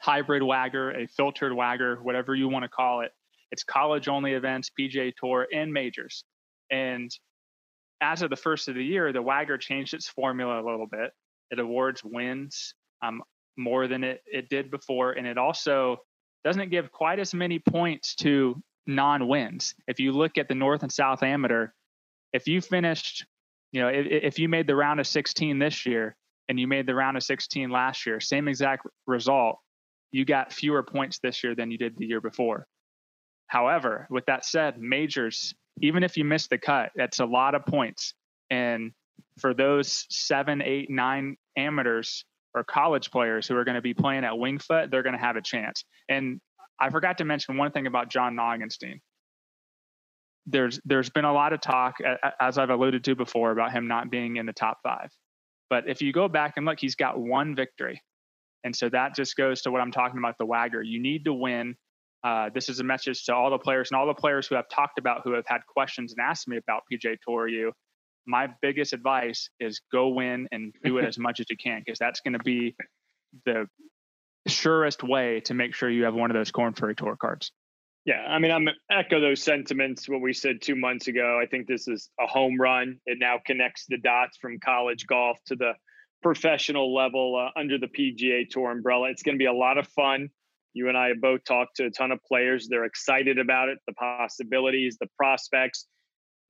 hybrid 0.00 0.42
WAGR, 0.42 1.04
a 1.04 1.06
filtered 1.08 1.52
WAGR, 1.52 2.02
whatever 2.02 2.34
you 2.34 2.48
want 2.48 2.64
to 2.64 2.68
call 2.68 3.02
it. 3.02 3.12
It's 3.50 3.64
college 3.64 4.08
only 4.08 4.32
events, 4.32 4.70
PGA 4.78 5.12
Tour, 5.14 5.46
and 5.52 5.72
majors. 5.72 6.24
And 6.70 7.10
as 8.00 8.22
of 8.22 8.30
the 8.30 8.36
first 8.36 8.68
of 8.68 8.74
the 8.74 8.84
year, 8.84 9.12
the 9.12 9.22
WAGR 9.22 9.60
changed 9.60 9.94
its 9.94 10.08
formula 10.08 10.60
a 10.60 10.64
little 10.64 10.86
bit. 10.86 11.10
It 11.52 11.60
awards 11.60 12.02
wins 12.02 12.74
um, 13.02 13.22
more 13.56 13.86
than 13.86 14.02
it, 14.02 14.22
it 14.26 14.48
did 14.48 14.70
before. 14.70 15.12
And 15.12 15.26
it 15.26 15.38
also 15.38 15.98
doesn't 16.44 16.70
give 16.70 16.90
quite 16.90 17.18
as 17.18 17.34
many 17.34 17.58
points 17.58 18.14
to 18.16 18.60
non 18.86 19.28
wins. 19.28 19.74
If 19.86 20.00
you 20.00 20.12
look 20.12 20.38
at 20.38 20.48
the 20.48 20.54
North 20.54 20.82
and 20.82 20.90
South 20.90 21.22
Amateur, 21.22 21.68
if 22.32 22.48
you 22.48 22.60
finished, 22.60 23.26
you 23.70 23.82
know, 23.82 23.88
if, 23.88 24.06
if 24.06 24.38
you 24.38 24.48
made 24.48 24.66
the 24.66 24.74
round 24.74 24.98
of 24.98 25.06
16 25.06 25.58
this 25.58 25.86
year 25.86 26.16
and 26.48 26.58
you 26.58 26.66
made 26.66 26.86
the 26.86 26.94
round 26.94 27.16
of 27.16 27.22
16 27.22 27.70
last 27.70 28.06
year, 28.06 28.18
same 28.18 28.48
exact 28.48 28.86
result, 29.06 29.58
you 30.10 30.24
got 30.24 30.52
fewer 30.52 30.82
points 30.82 31.18
this 31.18 31.44
year 31.44 31.54
than 31.54 31.70
you 31.70 31.78
did 31.78 31.96
the 31.96 32.06
year 32.06 32.20
before. 32.20 32.66
However, 33.46 34.06
with 34.10 34.24
that 34.26 34.46
said, 34.46 34.78
majors, 34.78 35.54
even 35.82 36.02
if 36.02 36.16
you 36.16 36.24
miss 36.24 36.46
the 36.46 36.58
cut, 36.58 36.92
that's 36.96 37.20
a 37.20 37.26
lot 37.26 37.54
of 37.54 37.66
points. 37.66 38.14
And 38.50 38.92
for 39.38 39.54
those 39.54 40.06
seven, 40.10 40.62
eight, 40.62 40.90
nine 40.90 41.36
amateurs 41.56 42.24
or 42.54 42.64
college 42.64 43.10
players 43.10 43.46
who 43.46 43.56
are 43.56 43.64
going 43.64 43.76
to 43.76 43.82
be 43.82 43.94
playing 43.94 44.24
at 44.24 44.38
Winged 44.38 44.62
Foot, 44.62 44.90
they're 44.90 45.02
going 45.02 45.14
to 45.14 45.20
have 45.20 45.36
a 45.36 45.42
chance. 45.42 45.84
And 46.08 46.40
I 46.78 46.90
forgot 46.90 47.18
to 47.18 47.24
mention 47.24 47.56
one 47.56 47.72
thing 47.72 47.86
about 47.86 48.10
John 48.10 48.36
Augenstein. 48.36 49.00
There's 50.46 50.80
there's 50.84 51.08
been 51.08 51.24
a 51.24 51.32
lot 51.32 51.52
of 51.52 51.60
talk, 51.60 51.98
as 52.40 52.58
I've 52.58 52.70
alluded 52.70 53.04
to 53.04 53.14
before, 53.14 53.52
about 53.52 53.70
him 53.72 53.86
not 53.86 54.10
being 54.10 54.36
in 54.36 54.46
the 54.46 54.52
top 54.52 54.78
five. 54.82 55.10
But 55.70 55.88
if 55.88 56.02
you 56.02 56.12
go 56.12 56.28
back 56.28 56.54
and 56.56 56.66
look, 56.66 56.80
he's 56.80 56.96
got 56.96 57.18
one 57.18 57.54
victory. 57.54 58.02
And 58.64 58.74
so 58.74 58.88
that 58.88 59.14
just 59.14 59.36
goes 59.36 59.62
to 59.62 59.70
what 59.70 59.80
I'm 59.80 59.92
talking 59.92 60.18
about 60.18 60.36
the 60.38 60.46
WAGR. 60.46 60.84
You 60.84 61.00
need 61.00 61.24
to 61.24 61.32
win. 61.32 61.76
Uh, 62.24 62.50
this 62.54 62.68
is 62.68 62.80
a 62.80 62.84
message 62.84 63.24
to 63.24 63.34
all 63.34 63.50
the 63.50 63.58
players 63.58 63.90
and 63.90 63.98
all 63.98 64.06
the 64.06 64.14
players 64.14 64.46
who 64.46 64.54
have 64.54 64.68
talked 64.68 64.98
about, 64.98 65.22
who 65.24 65.32
have 65.32 65.44
had 65.46 65.60
questions 65.66 66.12
and 66.12 66.24
asked 66.24 66.46
me 66.46 66.56
about 66.56 66.82
PGA 66.92 67.16
Tour 67.26 67.48
U. 67.48 67.72
My 68.26 68.48
biggest 68.60 68.92
advice 68.92 69.50
is 69.60 69.80
go 69.90 70.08
win 70.08 70.48
and 70.52 70.72
do 70.84 70.98
it 70.98 71.04
as 71.04 71.18
much 71.26 71.40
as 71.40 71.46
you 71.50 71.56
can 71.56 71.82
because 71.84 71.98
that's 71.98 72.20
going 72.20 72.34
to 72.34 72.42
be 72.44 72.76
the 73.44 73.66
surest 74.46 75.02
way 75.02 75.40
to 75.40 75.54
make 75.54 75.74
sure 75.74 75.88
you 75.88 76.04
have 76.04 76.14
one 76.14 76.30
of 76.30 76.34
those 76.34 76.50
Korn 76.50 76.74
Ferry 76.74 76.94
Tour 76.94 77.16
cards. 77.16 77.52
Yeah, 78.04 78.24
I 78.28 78.40
mean, 78.40 78.50
I'm 78.50 78.68
echo 78.90 79.20
those 79.20 79.42
sentiments. 79.42 80.08
What 80.08 80.20
we 80.20 80.32
said 80.32 80.60
two 80.60 80.74
months 80.74 81.06
ago. 81.06 81.38
I 81.40 81.46
think 81.46 81.68
this 81.68 81.86
is 81.86 82.10
a 82.20 82.26
home 82.26 82.60
run. 82.60 82.98
It 83.06 83.18
now 83.20 83.38
connects 83.44 83.86
the 83.88 83.98
dots 83.98 84.36
from 84.38 84.58
college 84.58 85.06
golf 85.06 85.38
to 85.46 85.54
the 85.54 85.74
professional 86.20 86.94
level 86.94 87.36
uh, 87.36 87.58
under 87.58 87.78
the 87.78 87.86
PGA 87.86 88.48
Tour 88.48 88.72
umbrella. 88.72 89.10
It's 89.10 89.22
going 89.22 89.36
to 89.36 89.38
be 89.38 89.46
a 89.46 89.52
lot 89.52 89.78
of 89.78 89.86
fun. 89.88 90.30
You 90.74 90.88
and 90.88 90.96
I 90.96 91.08
have 91.08 91.20
both 91.20 91.44
talked 91.44 91.76
to 91.76 91.86
a 91.86 91.90
ton 91.90 92.10
of 92.10 92.18
players. 92.24 92.66
They're 92.68 92.84
excited 92.84 93.38
about 93.38 93.68
it, 93.68 93.78
the 93.86 93.92
possibilities, 93.92 94.96
the 94.98 95.08
prospects, 95.16 95.86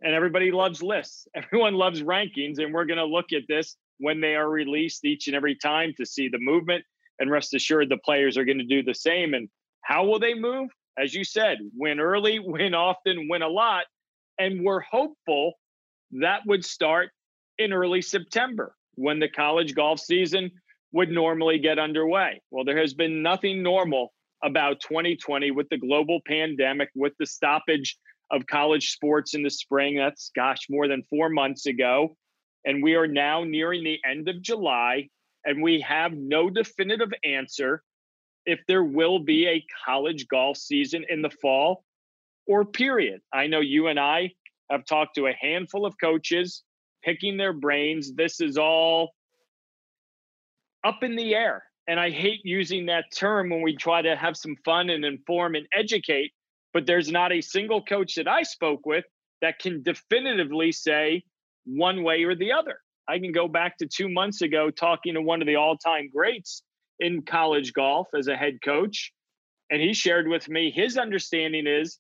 and 0.03 0.15
everybody 0.15 0.51
loves 0.51 0.83
lists. 0.83 1.27
Everyone 1.35 1.75
loves 1.75 2.03
rankings, 2.03 2.59
and 2.59 2.75
we're 2.75 2.85
going 2.85 2.99
to 2.99 3.05
look 3.05 3.33
at 3.33 3.43
this 3.49 3.77
when 3.99 4.21
they 4.21 4.35
are 4.35 4.49
released 4.49 5.05
each 5.05 5.29
and 5.29 5.37
every 5.37 5.57
time 5.57 5.95
to 5.99 6.07
see 6.07 6.29
the 6.29 6.39
movement. 6.39 6.85
And 7.19 7.31
rest 7.31 7.55
assured, 7.55 7.89
the 7.89 7.99
players 7.99 8.37
are 8.37 8.45
going 8.45 8.59
to 8.59 8.65
do 8.65 8.83
the 8.83 8.95
same. 8.95 9.35
And 9.35 9.49
how 9.83 10.05
will 10.05 10.19
they 10.19 10.35
move? 10.35 10.71
As 10.99 11.15
you 11.15 11.25
said, 11.25 11.59
win 11.75 12.01
early, 12.01 12.39
win 12.45 12.75
often, 12.75 13.29
win 13.29 13.43
a 13.43 13.49
lot. 13.49 13.85
And 14.39 14.65
we're 14.65 14.81
hopeful 14.81 15.55
that 16.13 16.41
would 16.47 16.65
start 16.65 17.11
in 17.59 17.73
early 17.73 18.03
September 18.03 18.75
when 18.95 19.21
the 19.21 19.29
college 19.29 19.75
golf 19.75 20.01
season 20.01 20.51
would 20.93 21.11
normally 21.11 21.59
get 21.59 21.79
underway. 21.79 22.43
Well, 22.51 22.65
there 22.65 22.79
has 22.79 22.93
been 22.93 23.23
nothing 23.23 23.63
normal 23.63 24.13
about 24.43 24.81
2020 24.81 25.51
with 25.53 25.69
the 25.71 25.79
global 25.79 26.21
pandemic, 26.27 26.91
with 26.95 27.13
the 27.19 27.27
stoppage 27.27 27.97
of 28.33 28.47
college 28.47 28.91
sports 28.91 29.35
in 29.35 29.43
the 29.43 29.51
spring. 29.51 29.97
That's, 29.97 30.31
gosh, 30.35 30.67
more 30.69 30.89
than 30.89 31.05
four 31.11 31.29
months 31.29 31.67
ago. 31.67 32.17
And 32.65 32.83
we 32.83 32.95
are 32.95 33.07
now 33.07 33.45
nearing 33.45 33.85
the 33.85 33.99
end 34.09 34.29
of 34.29 34.41
July, 34.41 35.09
and 35.45 35.63
we 35.63 35.81
have 35.81 36.13
no 36.13 36.49
definitive 36.49 37.13
answer 37.25 37.83
if 38.47 38.61
there 38.67 38.85
will 38.85 39.19
be 39.19 39.47
a 39.47 39.65
college 39.85 40.27
golf 40.29 40.57
season 40.57 41.05
in 41.09 41.23
the 41.23 41.31
fall 41.31 41.85
or 42.47 42.65
period. 42.65 43.21
I 43.33 43.47
know 43.47 43.61
you 43.61 43.89
and 43.89 44.01
I 44.01 44.33
have 44.71 44.85
talked 44.85 45.17
to 45.17 45.27
a 45.27 45.33
handful 45.33 45.87
of 45.87 45.95
coaches 46.01 46.63
picking 47.05 47.37
their 47.37 47.53
brains. 47.53 48.15
This 48.15 48.41
is 48.41 48.57
all 48.57 49.13
up 50.85 51.03
in 51.03 51.17
the 51.17 51.35
air. 51.35 51.65
And 51.89 51.99
I 51.99 52.11
hate 52.11 52.41
using 52.45 52.87
that 52.87 53.05
term 53.15 53.51
when 53.51 53.63
we 53.63 53.77
try 53.77 54.03
to 54.03 54.17
have 54.17 54.37
some 54.37 54.57
fun 54.65 54.89
and 54.91 55.05
inform 55.05 55.57
and 55.57 55.67
educate, 55.75 56.33
but 56.73 56.87
there's 56.87 57.11
not 57.11 57.33
a 57.33 57.41
single 57.41 57.83
coach 57.83 58.15
that 58.17 58.29
I 58.29 58.43
spoke 58.43 58.87
with 58.87 59.05
that 59.41 59.59
can 59.59 59.83
definitively 59.83 60.73
say 60.73 61.25
one 61.65 62.03
way 62.03 62.25
or 62.25 62.35
the 62.35 62.53
other. 62.53 62.79
I 63.09 63.19
can 63.19 63.33
go 63.33 63.49
back 63.49 63.79
to 63.79 63.87
two 63.87 64.09
months 64.09 64.43
ago 64.43 64.71
talking 64.71 65.15
to 65.15 65.23
one 65.23 65.43
of 65.43 65.47
the 65.47 65.57
all 65.57 65.77
time 65.77 66.09
greats 66.15 66.63
in 67.01 67.23
college 67.23 67.73
golf 67.73 68.09
as 68.17 68.29
a 68.29 68.37
head 68.37 68.59
coach. 68.65 69.13
And 69.71 69.81
he 69.81 69.93
shared 69.93 70.29
with 70.29 70.49
me 70.49 70.71
his 70.71 70.97
understanding 70.97 71.67
is 71.67 71.99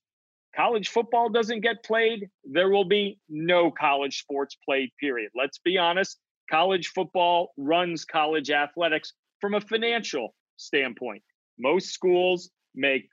college 0.54 0.88
football 0.88 1.28
doesn't 1.28 1.60
get 1.60 1.82
played, 1.84 2.28
there 2.44 2.70
will 2.70 2.84
be 2.84 3.18
no 3.28 3.70
college 3.70 4.20
sports 4.20 4.56
played, 4.64 4.90
period. 5.00 5.30
Let's 5.34 5.58
be 5.58 5.78
honest. 5.78 6.18
College 6.50 6.88
football 6.88 7.52
runs 7.56 8.04
college 8.04 8.50
athletics 8.50 9.12
from 9.40 9.54
a 9.54 9.60
financial 9.60 10.34
standpoint. 10.56 11.22
Most 11.58 11.88
schools 11.88 12.50
make 12.74 13.08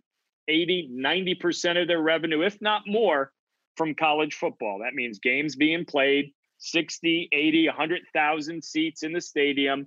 80, 0.50 0.90
90% 0.94 1.82
of 1.82 1.88
their 1.88 2.02
revenue, 2.02 2.42
if 2.42 2.62
not 2.62 2.82
more, 2.88 3.32
from 3.78 3.96
college 3.96 4.36
football. 4.36 4.80
That 4.80 4.94
means 4.94 5.20
games 5.20 5.56
being 5.56 5.86
played, 5.86 6.34
60, 6.58 7.30
80, 7.32 7.68
100,000 7.68 8.64
seats 8.64 9.04
in 9.04 9.14
the 9.14 9.22
stadium, 9.22 9.86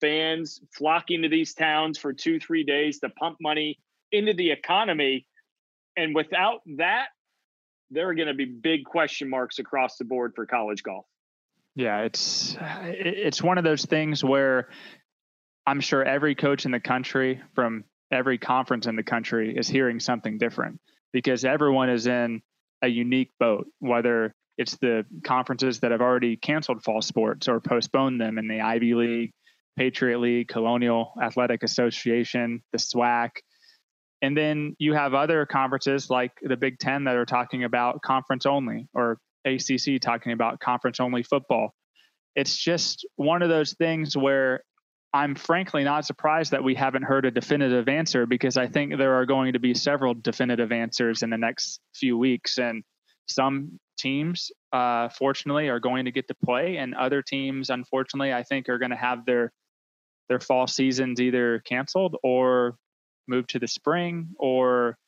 fans 0.00 0.60
flocking 0.76 1.22
to 1.22 1.28
these 1.28 1.54
towns 1.54 1.96
for 1.96 2.12
two, 2.12 2.38
three 2.38 2.64
days 2.64 2.98
to 2.98 3.08
pump 3.08 3.38
money 3.40 3.78
into 4.12 4.34
the 4.34 4.50
economy 4.50 5.26
and 5.96 6.14
without 6.14 6.60
that, 6.76 7.06
there 7.90 8.08
are 8.08 8.14
going 8.14 8.28
to 8.28 8.34
be 8.34 8.44
big 8.44 8.84
question 8.84 9.28
marks 9.28 9.58
across 9.58 9.96
the 9.96 10.04
board 10.04 10.32
for 10.34 10.46
college 10.46 10.82
golf. 10.82 11.06
Yeah, 11.76 12.02
it's 12.02 12.56
it's 12.60 13.42
one 13.42 13.58
of 13.58 13.64
those 13.64 13.84
things 13.84 14.22
where 14.22 14.68
I'm 15.66 15.80
sure 15.80 16.04
every 16.04 16.34
coach 16.34 16.64
in 16.66 16.70
the 16.70 16.80
country 16.80 17.40
from 17.54 17.84
every 18.10 18.38
conference 18.38 18.86
in 18.86 18.96
the 18.96 19.02
country 19.02 19.56
is 19.56 19.68
hearing 19.68 20.00
something 20.00 20.38
different 20.38 20.80
because 21.12 21.44
everyone 21.44 21.90
is 21.90 22.06
in 22.06 22.42
a 22.82 22.88
unique 22.88 23.30
boat, 23.38 23.66
whether 23.78 24.34
it's 24.58 24.76
the 24.76 25.04
conferences 25.24 25.80
that 25.80 25.90
have 25.90 26.00
already 26.00 26.36
canceled 26.36 26.82
fall 26.84 27.02
sports 27.02 27.48
or 27.48 27.60
postponed 27.60 28.20
them 28.20 28.38
in 28.38 28.46
the 28.46 28.60
Ivy 28.60 28.94
League, 28.94 29.32
Patriot 29.76 30.18
League, 30.18 30.48
Colonial 30.48 31.12
Athletic 31.20 31.62
Association, 31.62 32.62
the 32.72 32.78
SWAC, 32.78 33.30
and 34.22 34.36
then 34.36 34.74
you 34.78 34.94
have 34.94 35.12
other 35.12 35.44
conferences 35.44 36.08
like 36.08 36.32
the 36.40 36.56
Big 36.56 36.78
Ten 36.78 37.04
that 37.04 37.16
are 37.16 37.26
talking 37.26 37.64
about 37.64 38.00
conference 38.00 38.46
only, 38.46 38.88
or 38.94 39.18
ACC 39.44 40.00
talking 40.00 40.32
about 40.32 40.60
conference 40.60 40.98
only 40.98 41.22
football. 41.22 41.74
It's 42.34 42.56
just 42.56 43.06
one 43.16 43.42
of 43.42 43.50
those 43.50 43.74
things 43.74 44.16
where 44.16 44.62
I'm 45.14 45.36
frankly 45.36 45.84
not 45.84 46.04
surprised 46.04 46.50
that 46.50 46.64
we 46.64 46.74
haven't 46.74 47.04
heard 47.04 47.24
a 47.24 47.30
definitive 47.30 47.88
answer 47.88 48.26
because 48.26 48.56
I 48.56 48.66
think 48.66 48.98
there 48.98 49.14
are 49.14 49.24
going 49.24 49.52
to 49.52 49.60
be 49.60 49.72
several 49.72 50.12
definitive 50.12 50.72
answers 50.72 51.22
in 51.22 51.30
the 51.30 51.38
next 51.38 51.78
few 51.94 52.18
weeks. 52.18 52.58
And 52.58 52.82
some 53.28 53.78
teams, 53.96 54.50
uh, 54.72 55.08
fortunately, 55.10 55.68
are 55.68 55.78
going 55.78 56.06
to 56.06 56.10
get 56.10 56.26
to 56.28 56.34
play, 56.44 56.78
and 56.78 56.96
other 56.96 57.22
teams, 57.22 57.70
unfortunately, 57.70 58.32
I 58.34 58.42
think 58.42 58.68
are 58.68 58.78
going 58.78 58.90
to 58.90 58.96
have 58.96 59.24
their 59.24 59.52
their 60.28 60.40
fall 60.40 60.66
seasons 60.66 61.20
either 61.20 61.60
canceled 61.60 62.16
or 62.24 62.76
moved 63.28 63.50
to 63.50 63.60
the 63.60 63.68
spring 63.68 64.30
or 64.36 64.98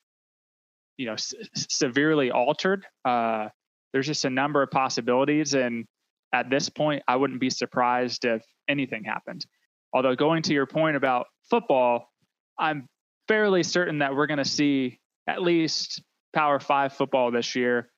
you 0.99 1.07
know 1.07 1.15
s- 1.15 1.35
severely 1.57 2.31
altered. 2.31 2.87
Uh, 3.05 3.49
there's 3.93 4.07
just 4.07 4.25
a 4.25 4.31
number 4.31 4.63
of 4.63 4.71
possibilities. 4.71 5.55
And 5.55 5.85
at 6.33 6.51
this 6.51 6.69
point 6.69 7.03
i 7.07 7.15
wouldn't 7.15 7.41
be 7.41 7.49
surprised 7.49 8.25
if 8.25 8.43
anything 8.69 9.05
happened 9.05 9.47
although 9.93 10.15
going 10.15 10.43
to 10.43 10.53
your 10.53 10.67
point 10.67 10.97
about 10.97 11.27
football 11.49 12.11
i'm 12.59 12.87
fairly 13.29 13.63
certain 13.63 13.99
that 13.99 14.15
we're 14.15 14.27
going 14.27 14.39
to 14.39 14.45
see 14.45 14.99
at 15.27 15.43
least 15.43 16.03
power 16.35 16.61
five 16.61 16.93
football 16.93 17.31
this 17.31 17.55
year 17.55 17.91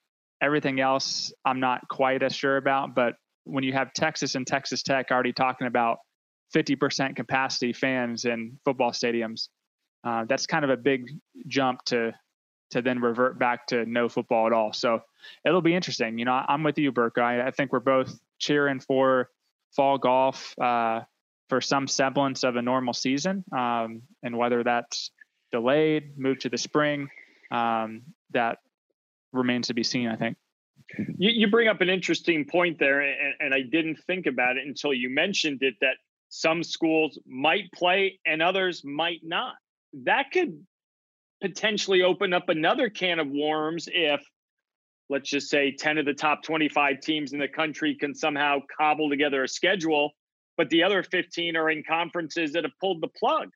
everything 0.43 0.81
else 0.81 1.33
i'm 1.45 1.61
not 1.61 1.81
quite 1.89 2.23
as 2.23 2.35
sure 2.35 2.57
about 2.57 2.95
but 2.95 3.15
when 3.45 3.65
you 3.65 3.73
have 3.73 3.93
texas 3.93 4.35
and 4.35 4.47
texas 4.47 4.83
tech 4.83 5.11
already 5.11 5.33
talking 5.33 5.67
about 5.67 5.99
50% 6.55 7.15
capacity 7.15 7.75
fans 7.75 8.25
in 8.25 8.59
football 8.65 8.91
stadiums 8.91 9.49
uh, 10.05 10.25
that's 10.27 10.47
kind 10.47 10.65
of 10.65 10.71
a 10.71 10.77
big 10.77 11.11
jump 11.47 11.85
to 11.87 12.15
to 12.71 12.83
then 12.83 13.01
revert 13.01 13.39
back 13.39 13.67
to 13.69 13.87
no 13.87 14.09
football 14.09 14.47
at 14.47 14.53
all. 14.53 14.73
So 14.73 15.01
it'll 15.45 15.63
be 15.63 15.75
interesting. 15.75 16.19
You 16.19 16.27
know, 16.27 16.45
I'm 16.49 16.63
with 16.63 16.79
you, 16.79 16.93
Burke. 16.93 17.19
I, 17.19 17.47
I 17.47 17.51
think 17.51 17.73
we're 17.73 17.81
both 17.81 18.19
cheering 18.39 18.81
for 18.81 19.31
fall 19.75 19.99
golf 19.99 20.55
uh, 20.61 21.01
for 21.49 21.61
some 21.61 21.87
semblance 21.87 22.45
of 22.45 22.57
a 22.57 22.63
normal 22.63 22.93
season, 22.93 23.45
um, 23.57 24.03
and 24.23 24.37
whether 24.37 24.63
that's 24.63 25.11
delayed, 25.51 26.19
moved 26.19 26.43
to 26.43 26.49
the 26.49 26.59
spring, 26.59 27.09
um, 27.51 28.03
that 28.33 28.59
remains 29.33 29.69
to 29.69 29.75
be 29.75 29.83
seen. 29.83 30.09
I 30.09 30.17
think. 30.17 30.37
You, 31.19 31.31
you 31.31 31.51
bring 31.51 31.69
up 31.69 31.81
an 31.81 31.89
interesting 31.89 32.45
point 32.45 32.79
there, 32.79 33.01
and, 33.01 33.35
and 33.41 33.55
I 33.55 33.63
didn't 33.63 33.99
think 34.07 34.27
about 34.27 34.57
it 34.57 34.67
until 34.67 34.93
you 34.93 35.11
mentioned 35.11 35.63
it. 35.63 35.75
That 35.81 35.97
some 36.29 36.63
schools 36.63 37.19
might 37.27 37.73
play 37.73 38.21
and 38.27 38.43
others 38.43 38.83
might 38.85 39.21
not 39.23 39.55
that 39.93 40.31
could 40.33 40.65
potentially 41.41 42.03
open 42.03 42.33
up 42.33 42.49
another 42.49 42.91
can 42.91 43.19
of 43.19 43.29
worms 43.29 43.89
if 43.93 44.21
let's 45.09 45.31
just 45.31 45.49
say 45.49 45.75
10 45.75 45.99
of 45.99 46.05
the 46.05 46.13
top 46.13 46.43
25 46.43 47.01
teams 47.01 47.33
in 47.33 47.39
the 47.39 47.49
country 47.49 47.95
can 47.95 48.15
somehow 48.15 48.59
cobble 48.77 49.09
together 49.09 49.45
a 49.45 49.49
schedule 49.49 50.11
but 50.59 50.69
the 50.69 50.83
other 50.83 51.03
15 51.03 51.57
are 51.57 51.71
in 51.71 51.83
conferences 51.89 52.53
that 52.53 52.65
have 52.65 52.73
pulled 52.81 53.01
the 53.01 53.09
plug 53.09 53.49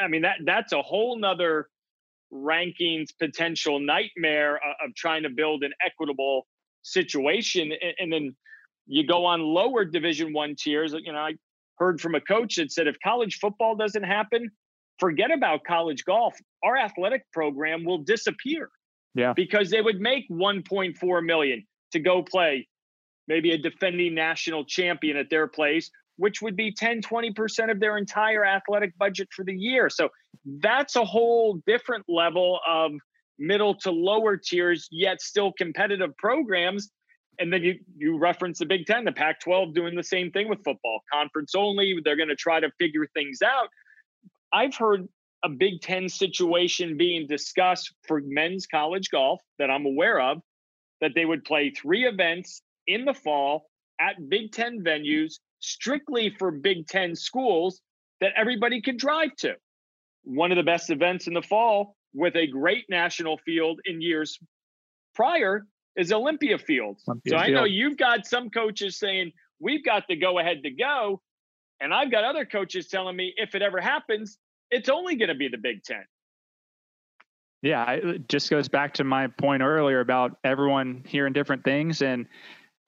i 0.00 0.08
mean 0.08 0.22
that 0.22 0.36
that's 0.46 0.72
a 0.72 0.80
whole 0.80 1.18
nother 1.18 1.68
rankings 2.32 3.08
potential 3.18 3.78
nightmare 3.78 4.56
of 4.84 4.94
trying 4.96 5.22
to 5.22 5.30
build 5.30 5.62
an 5.62 5.72
equitable 5.84 6.46
situation 6.82 7.72
and, 7.98 8.12
then 8.12 8.34
you 8.86 9.06
go 9.06 9.24
on 9.24 9.40
lower 9.40 9.84
division 9.84 10.32
one 10.32 10.54
tiers 10.56 10.94
you 11.04 11.12
know 11.12 11.18
i 11.18 11.32
heard 11.78 12.00
from 12.00 12.14
a 12.14 12.20
coach 12.20 12.56
that 12.56 12.72
said 12.72 12.86
if 12.86 12.96
college 13.04 13.38
football 13.38 13.76
doesn't 13.76 14.04
happen 14.04 14.50
forget 14.98 15.30
about 15.30 15.64
college 15.64 16.04
golf. 16.04 16.34
Our 16.62 16.76
athletic 16.76 17.24
program 17.32 17.84
will 17.84 17.98
disappear. 17.98 18.70
Yeah. 19.14 19.32
Because 19.34 19.70
they 19.70 19.80
would 19.80 20.00
make 20.00 20.28
1.4 20.30 21.24
million 21.24 21.66
to 21.92 21.98
go 21.98 22.22
play 22.22 22.68
maybe 23.28 23.52
a 23.52 23.58
defending 23.58 24.14
national 24.14 24.64
champion 24.64 25.16
at 25.16 25.30
their 25.30 25.48
place 25.48 25.90
which 26.16 26.40
would 26.42 26.56
be 26.56 26.72
10, 26.72 27.02
20% 27.02 27.70
of 27.70 27.80
their 27.80 27.96
entire 27.96 28.44
athletic 28.44 28.96
budget 28.98 29.28
for 29.32 29.44
the 29.44 29.54
year. 29.54 29.90
So 29.90 30.08
that's 30.60 30.96
a 30.96 31.04
whole 31.04 31.60
different 31.66 32.04
level 32.08 32.60
of 32.66 32.92
middle 33.38 33.74
to 33.74 33.90
lower 33.90 34.36
tiers, 34.36 34.88
yet 34.90 35.20
still 35.20 35.52
competitive 35.52 36.16
programs. 36.16 36.90
And 37.38 37.52
then 37.52 37.62
you 37.62 37.74
you 37.96 38.18
reference 38.18 38.58
the 38.58 38.66
Big 38.66 38.86
Ten, 38.86 39.04
the 39.04 39.12
Pac-12 39.12 39.74
doing 39.74 39.94
the 39.94 40.02
same 40.02 40.30
thing 40.30 40.48
with 40.48 40.64
football, 40.64 41.00
conference 41.12 41.54
only. 41.54 42.00
They're 42.02 42.16
going 42.16 42.30
to 42.30 42.36
try 42.36 42.60
to 42.60 42.70
figure 42.78 43.06
things 43.12 43.40
out. 43.42 43.68
I've 44.52 44.74
heard 44.74 45.06
a 45.44 45.50
Big 45.50 45.82
Ten 45.82 46.08
situation 46.08 46.96
being 46.96 47.26
discussed 47.26 47.92
for 48.08 48.22
men's 48.24 48.66
college 48.66 49.10
golf 49.10 49.42
that 49.58 49.70
I'm 49.70 49.84
aware 49.84 50.18
of, 50.18 50.38
that 51.02 51.12
they 51.14 51.26
would 51.26 51.44
play 51.44 51.70
three 51.70 52.06
events 52.06 52.62
in 52.86 53.04
the 53.04 53.12
fall 53.12 53.66
at 54.00 54.30
Big 54.30 54.52
Ten 54.52 54.82
venues 54.82 55.34
strictly 55.60 56.34
for 56.38 56.50
Big 56.50 56.86
Ten 56.86 57.14
schools 57.14 57.80
that 58.20 58.32
everybody 58.36 58.80
could 58.80 58.98
drive 58.98 59.34
to. 59.38 59.54
One 60.24 60.50
of 60.50 60.56
the 60.56 60.62
best 60.62 60.90
events 60.90 61.26
in 61.26 61.34
the 61.34 61.42
fall 61.42 61.96
with 62.14 62.34
a 62.36 62.46
great 62.46 62.84
national 62.88 63.38
field 63.38 63.80
in 63.84 64.00
years 64.00 64.38
prior 65.14 65.66
is 65.96 66.12
Olympia 66.12 66.58
Field. 66.58 66.98
Olympia 67.08 67.30
so 67.30 67.36
I 67.36 67.48
know 67.48 67.64
you've 67.64 67.96
got 67.96 68.26
some 68.26 68.50
coaches 68.50 68.98
saying, 68.98 69.32
we've 69.60 69.84
got 69.84 70.04
the 70.08 70.16
go 70.16 70.38
ahead 70.38 70.62
to 70.62 70.70
go. 70.70 71.20
And 71.80 71.92
I've 71.92 72.10
got 72.10 72.24
other 72.24 72.44
coaches 72.44 72.88
telling 72.88 73.16
me 73.16 73.34
if 73.36 73.54
it 73.54 73.62
ever 73.62 73.80
happens, 73.80 74.38
it's 74.70 74.88
only 74.88 75.16
going 75.16 75.28
to 75.28 75.34
be 75.34 75.48
the 75.48 75.58
Big 75.58 75.82
Ten. 75.84 76.04
Yeah, 77.62 77.90
it 77.90 78.28
just 78.28 78.50
goes 78.50 78.68
back 78.68 78.94
to 78.94 79.04
my 79.04 79.26
point 79.26 79.62
earlier 79.62 80.00
about 80.00 80.38
everyone 80.44 81.02
hearing 81.06 81.32
different 81.32 81.64
things. 81.64 82.02
And 82.02 82.26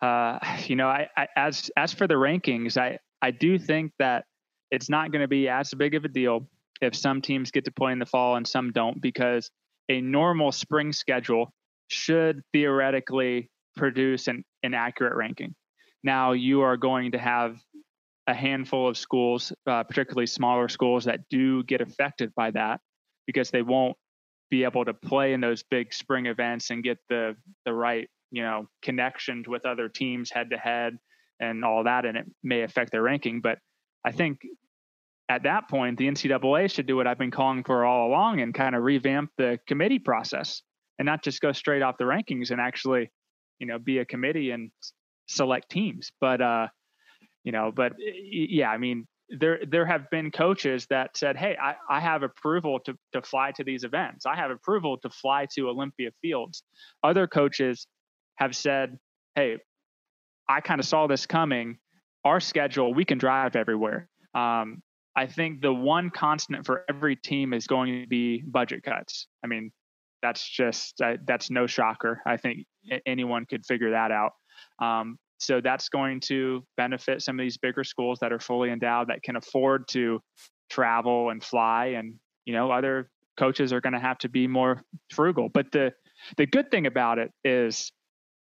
uh, 0.00 0.38
you 0.66 0.76
know, 0.76 0.88
I, 0.88 1.08
I, 1.16 1.28
as 1.36 1.70
as 1.76 1.92
for 1.92 2.06
the 2.06 2.14
rankings, 2.14 2.76
I 2.76 2.98
I 3.22 3.30
do 3.30 3.58
think 3.58 3.92
that 3.98 4.24
it's 4.70 4.88
not 4.88 5.12
going 5.12 5.22
to 5.22 5.28
be 5.28 5.48
as 5.48 5.72
big 5.74 5.94
of 5.94 6.04
a 6.04 6.08
deal 6.08 6.48
if 6.80 6.94
some 6.94 7.20
teams 7.20 7.50
get 7.50 7.64
to 7.64 7.72
play 7.72 7.92
in 7.92 7.98
the 7.98 8.06
fall 8.06 8.36
and 8.36 8.46
some 8.46 8.70
don't, 8.70 9.00
because 9.00 9.50
a 9.88 10.00
normal 10.00 10.52
spring 10.52 10.92
schedule 10.92 11.52
should 11.88 12.42
theoretically 12.52 13.50
produce 13.76 14.28
an, 14.28 14.44
an 14.62 14.74
accurate 14.74 15.16
ranking. 15.16 15.54
Now 16.04 16.32
you 16.32 16.60
are 16.60 16.76
going 16.76 17.12
to 17.12 17.18
have 17.18 17.56
a 18.26 18.34
handful 18.34 18.88
of 18.88 18.96
schools, 18.96 19.52
uh, 19.66 19.82
particularly 19.84 20.26
smaller 20.26 20.68
schools, 20.68 21.06
that 21.06 21.20
do 21.30 21.64
get 21.64 21.80
affected 21.80 22.32
by 22.36 22.50
that 22.50 22.80
because 23.26 23.50
they 23.50 23.62
won't 23.62 23.96
be 24.50 24.64
able 24.64 24.84
to 24.84 24.94
play 24.94 25.32
in 25.32 25.40
those 25.40 25.62
big 25.62 25.92
spring 25.92 26.26
events 26.26 26.70
and 26.70 26.84
get 26.84 26.98
the 27.08 27.34
the 27.64 27.72
right 27.72 28.08
you 28.30 28.42
know 28.42 28.68
connections 28.82 29.48
with 29.48 29.66
other 29.66 29.88
teams 29.88 30.30
head 30.30 30.50
to 30.50 30.58
head 30.58 30.98
and 31.40 31.64
all 31.64 31.84
that, 31.84 32.04
and 32.04 32.16
it 32.16 32.26
may 32.42 32.62
affect 32.62 32.92
their 32.92 33.02
ranking. 33.02 33.40
But 33.40 33.58
I 34.04 34.12
think 34.12 34.40
at 35.28 35.42
that 35.42 35.68
point, 35.68 35.98
the 35.98 36.08
NCAA 36.08 36.70
should 36.70 36.86
do 36.86 36.96
what 36.96 37.06
I've 37.06 37.18
been 37.18 37.30
calling 37.30 37.62
for 37.62 37.84
all 37.84 38.08
along 38.08 38.40
and 38.40 38.54
kind 38.54 38.74
of 38.74 38.82
revamp 38.82 39.30
the 39.36 39.58
committee 39.66 39.98
process 39.98 40.62
and 40.98 41.06
not 41.06 41.22
just 41.22 41.40
go 41.40 41.52
straight 41.52 41.82
off 41.82 41.98
the 41.98 42.04
rankings 42.04 42.50
and 42.50 42.60
actually, 42.60 43.10
you 43.58 43.66
know, 43.66 43.78
be 43.78 43.98
a 43.98 44.04
committee 44.04 44.50
and 44.50 44.70
select 45.26 45.70
teams. 45.70 46.10
But, 46.20 46.40
uh, 46.40 46.68
you 47.44 47.52
know, 47.52 47.70
but 47.74 47.92
yeah, 47.98 48.70
I 48.70 48.78
mean, 48.78 49.06
there 49.30 49.60
there 49.68 49.84
have 49.84 50.08
been 50.10 50.30
coaches 50.30 50.86
that 50.88 51.16
said, 51.16 51.36
"Hey, 51.36 51.54
I, 51.60 51.74
I 51.90 52.00
have 52.00 52.22
approval 52.22 52.80
to 52.86 52.94
to 53.12 53.20
fly 53.20 53.52
to 53.56 53.64
these 53.64 53.84
events. 53.84 54.24
I 54.24 54.34
have 54.34 54.50
approval 54.50 54.96
to 54.98 55.10
fly 55.10 55.46
to 55.54 55.68
Olympia 55.68 56.10
Fields." 56.22 56.62
Other 57.02 57.26
coaches 57.26 57.86
have 58.38 58.56
said, 58.56 58.98
"Hey, 59.34 59.58
I 60.48 60.60
kind 60.60 60.80
of 60.80 60.86
saw 60.86 61.06
this 61.06 61.26
coming. 61.26 61.78
Our 62.24 62.40
schedule, 62.40 62.94
we 62.94 63.04
can 63.04 63.18
drive 63.18 63.56
everywhere." 63.56 64.08
Um, 64.34 64.82
I 65.16 65.26
think 65.26 65.60
the 65.60 65.74
one 65.74 66.10
constant 66.10 66.64
for 66.64 66.84
every 66.88 67.16
team 67.16 67.52
is 67.52 67.66
going 67.66 68.02
to 68.02 68.06
be 68.06 68.42
budget 68.46 68.84
cuts. 68.84 69.26
I 69.44 69.48
mean, 69.48 69.72
that's 70.22 70.48
just 70.48 71.00
uh, 71.00 71.16
that's 71.26 71.50
no 71.50 71.66
shocker. 71.66 72.22
I 72.26 72.36
think 72.36 72.66
anyone 73.06 73.44
could 73.46 73.66
figure 73.66 73.90
that 73.90 74.10
out. 74.10 74.32
Um, 74.80 75.18
so 75.38 75.60
that's 75.60 75.88
going 75.88 76.20
to 76.20 76.64
benefit 76.76 77.22
some 77.22 77.38
of 77.38 77.44
these 77.44 77.56
bigger 77.56 77.84
schools 77.84 78.18
that 78.20 78.32
are 78.32 78.40
fully 78.40 78.70
endowed 78.70 79.08
that 79.08 79.22
can 79.22 79.36
afford 79.36 79.88
to 79.88 80.20
travel 80.70 81.30
and 81.30 81.42
fly 81.42 81.86
and 81.86 82.14
you 82.44 82.52
know 82.52 82.70
other 82.70 83.10
coaches 83.38 83.72
are 83.72 83.80
going 83.80 83.92
to 83.92 83.98
have 84.00 84.18
to 84.18 84.28
be 84.28 84.46
more 84.46 84.82
frugal 85.10 85.48
but 85.48 85.70
the 85.72 85.90
the 86.36 86.44
good 86.44 86.70
thing 86.70 86.86
about 86.86 87.18
it 87.18 87.30
is 87.42 87.90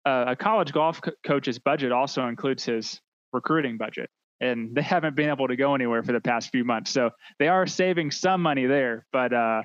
uh, 0.04 0.24
a 0.28 0.36
college 0.36 0.72
golf 0.72 1.00
co- 1.00 1.12
coach's 1.24 1.58
budget 1.58 1.92
also 1.92 2.26
includes 2.26 2.64
his 2.64 3.00
recruiting 3.32 3.76
budget. 3.76 4.10
And 4.40 4.74
they 4.74 4.82
haven't 4.82 5.16
been 5.16 5.28
able 5.30 5.48
to 5.48 5.56
go 5.56 5.74
anywhere 5.74 6.02
for 6.02 6.12
the 6.12 6.20
past 6.20 6.50
few 6.50 6.64
months. 6.64 6.90
So 6.90 7.10
they 7.38 7.48
are 7.48 7.66
saving 7.66 8.10
some 8.10 8.42
money 8.42 8.66
there 8.66 9.06
but 9.12 9.32
uh, 9.32 9.62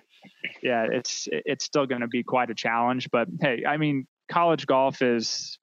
yeah 0.61 0.87
it's 0.91 1.27
it's 1.31 1.65
still 1.65 1.85
going 1.85 2.01
to 2.01 2.07
be 2.07 2.23
quite 2.23 2.49
a 2.49 2.55
challenge. 2.55 3.09
But 3.11 3.27
hey 3.41 3.63
i 3.67 3.77
mean 3.77 4.07
college 4.29 4.65
golf 4.65 5.01
is 5.01 5.57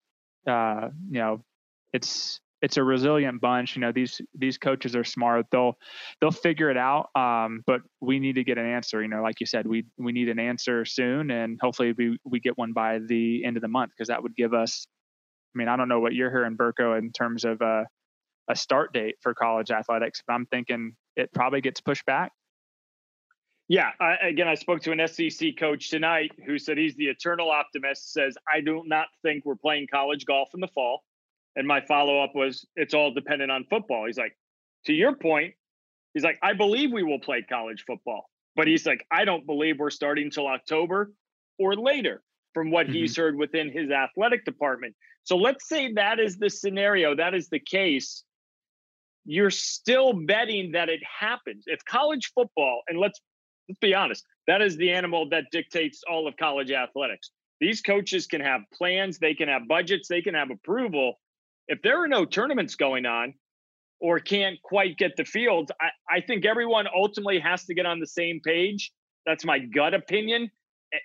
uh, 0.46 0.88
you 1.10 1.18
know, 1.18 1.44
it's 1.92 2.40
it's 2.64 2.78
a 2.78 2.82
resilient 2.82 3.42
bunch. 3.42 3.76
You 3.76 3.82
know, 3.82 3.92
these 3.92 4.22
these 4.34 4.56
coaches 4.56 4.96
are 4.96 5.04
smart. 5.04 5.44
They'll 5.52 5.76
they'll 6.20 6.30
figure 6.30 6.70
it 6.70 6.78
out. 6.78 7.10
Um, 7.14 7.62
but 7.66 7.82
we 8.00 8.18
need 8.18 8.36
to 8.36 8.44
get 8.44 8.56
an 8.56 8.64
answer. 8.64 9.02
You 9.02 9.08
know, 9.08 9.22
like 9.22 9.38
you 9.38 9.46
said, 9.46 9.66
we 9.66 9.84
we 9.98 10.12
need 10.12 10.30
an 10.30 10.38
answer 10.38 10.86
soon, 10.86 11.30
and 11.30 11.58
hopefully 11.60 11.92
we 11.96 12.18
we 12.24 12.40
get 12.40 12.56
one 12.56 12.72
by 12.72 13.00
the 13.06 13.44
end 13.44 13.58
of 13.58 13.60
the 13.60 13.68
month 13.68 13.92
because 13.94 14.08
that 14.08 14.22
would 14.22 14.34
give 14.34 14.54
us. 14.54 14.86
I 15.54 15.58
mean, 15.58 15.68
I 15.68 15.76
don't 15.76 15.88
know 15.88 16.00
what 16.00 16.14
you're 16.14 16.30
hearing, 16.30 16.56
Burko, 16.56 16.98
in 16.98 17.12
terms 17.12 17.44
of 17.44 17.60
a 17.60 17.84
a 18.48 18.56
start 18.56 18.94
date 18.94 19.16
for 19.20 19.34
college 19.34 19.70
athletics, 19.70 20.22
but 20.26 20.32
I'm 20.32 20.46
thinking 20.46 20.96
it 21.16 21.32
probably 21.34 21.60
gets 21.60 21.82
pushed 21.82 22.06
back. 22.06 22.32
Yeah, 23.68 23.90
I, 24.00 24.16
again, 24.28 24.48
I 24.48 24.54
spoke 24.54 24.80
to 24.82 24.92
an 24.92 25.06
SEC 25.06 25.56
coach 25.58 25.90
tonight 25.90 26.32
who 26.46 26.58
said 26.58 26.78
he's 26.78 26.94
the 26.96 27.06
eternal 27.08 27.50
optimist. 27.50 28.12
Says 28.14 28.36
I 28.50 28.62
do 28.62 28.82
not 28.86 29.08
think 29.22 29.44
we're 29.44 29.54
playing 29.54 29.88
college 29.92 30.24
golf 30.24 30.48
in 30.54 30.60
the 30.60 30.68
fall. 30.68 31.02
And 31.56 31.66
my 31.66 31.80
follow 31.82 32.22
up 32.22 32.34
was, 32.34 32.66
it's 32.76 32.94
all 32.94 33.12
dependent 33.12 33.50
on 33.50 33.64
football. 33.70 34.06
He's 34.06 34.18
like, 34.18 34.36
to 34.86 34.92
your 34.92 35.14
point, 35.16 35.54
he's 36.12 36.24
like, 36.24 36.38
I 36.42 36.52
believe 36.52 36.92
we 36.92 37.02
will 37.02 37.20
play 37.20 37.42
college 37.42 37.84
football, 37.86 38.28
but 38.56 38.66
he's 38.66 38.84
like, 38.86 39.06
I 39.10 39.24
don't 39.24 39.46
believe 39.46 39.78
we're 39.78 39.90
starting 39.90 40.24
until 40.24 40.46
October 40.46 41.12
or 41.58 41.74
later, 41.74 42.22
from 42.52 42.70
what 42.70 42.86
mm-hmm. 42.86 42.96
he's 42.96 43.16
heard 43.16 43.36
within 43.36 43.70
his 43.70 43.90
athletic 43.90 44.44
department. 44.44 44.94
So 45.22 45.36
let's 45.36 45.68
say 45.68 45.92
that 45.94 46.20
is 46.20 46.36
the 46.36 46.50
scenario, 46.50 47.14
that 47.16 47.34
is 47.34 47.48
the 47.48 47.60
case. 47.60 48.24
You're 49.24 49.50
still 49.50 50.12
betting 50.12 50.72
that 50.72 50.88
it 50.88 51.00
happens. 51.02 51.64
If 51.66 51.84
college 51.84 52.32
football, 52.34 52.82
and 52.88 52.98
let's 52.98 53.20
let's 53.68 53.78
be 53.78 53.94
honest, 53.94 54.22
that 54.46 54.60
is 54.60 54.76
the 54.76 54.90
animal 54.90 55.28
that 55.30 55.44
dictates 55.50 56.02
all 56.10 56.28
of 56.28 56.36
college 56.36 56.70
athletics. 56.70 57.30
These 57.60 57.80
coaches 57.80 58.26
can 58.26 58.42
have 58.42 58.60
plans, 58.74 59.18
they 59.18 59.32
can 59.32 59.48
have 59.48 59.66
budgets, 59.66 60.08
they 60.08 60.20
can 60.20 60.34
have 60.34 60.50
approval. 60.50 61.14
If 61.68 61.82
there 61.82 62.02
are 62.02 62.08
no 62.08 62.24
tournaments 62.24 62.74
going 62.74 63.06
on 63.06 63.34
or 64.00 64.18
can't 64.18 64.60
quite 64.62 64.98
get 64.98 65.16
the 65.16 65.24
field, 65.24 65.70
I, 65.80 66.16
I 66.16 66.20
think 66.20 66.44
everyone 66.44 66.86
ultimately 66.94 67.38
has 67.40 67.64
to 67.64 67.74
get 67.74 67.86
on 67.86 68.00
the 68.00 68.06
same 68.06 68.40
page. 68.44 68.92
That's 69.26 69.44
my 69.44 69.58
gut 69.58 69.94
opinion. 69.94 70.50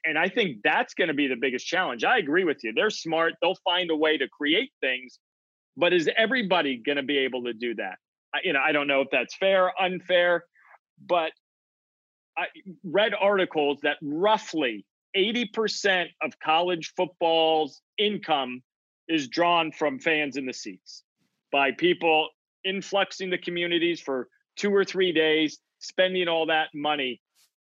And 0.05 0.17
I 0.17 0.29
think 0.29 0.57
that's 0.63 0.93
going 0.93 1.07
to 1.07 1.13
be 1.13 1.27
the 1.27 1.37
biggest 1.39 1.65
challenge. 1.65 2.03
I 2.03 2.17
agree 2.17 2.43
with 2.43 2.57
you. 2.63 2.73
They're 2.75 2.89
smart, 2.89 3.33
they'll 3.41 3.57
find 3.63 3.89
a 3.89 3.95
way 3.95 4.17
to 4.17 4.27
create 4.27 4.71
things. 4.81 5.19
But 5.77 5.93
is 5.93 6.09
everybody 6.17 6.81
going 6.85 6.97
to 6.97 7.03
be 7.03 7.19
able 7.19 7.43
to 7.45 7.53
do 7.53 7.73
that? 7.75 7.97
I, 8.33 8.39
you 8.43 8.53
know, 8.53 8.59
I 8.63 8.71
don't 8.71 8.87
know 8.87 9.01
if 9.01 9.07
that's 9.11 9.35
fair, 9.35 9.71
unfair, 9.81 10.43
but 11.07 11.31
I 12.37 12.45
read 12.83 13.13
articles 13.19 13.79
that 13.83 13.97
roughly 14.01 14.85
80% 15.15 16.07
of 16.21 16.33
college 16.39 16.93
football's 16.95 17.81
income 17.97 18.61
is 19.09 19.27
drawn 19.27 19.71
from 19.71 19.99
fans 19.99 20.37
in 20.37 20.45
the 20.45 20.53
seats 20.53 21.03
by 21.51 21.71
people 21.71 22.29
influxing 22.63 23.29
the 23.29 23.37
communities 23.37 23.99
for 23.99 24.27
two 24.55 24.73
or 24.73 24.85
three 24.85 25.11
days, 25.11 25.59
spending 25.79 26.27
all 26.27 26.45
that 26.45 26.69
money. 26.73 27.21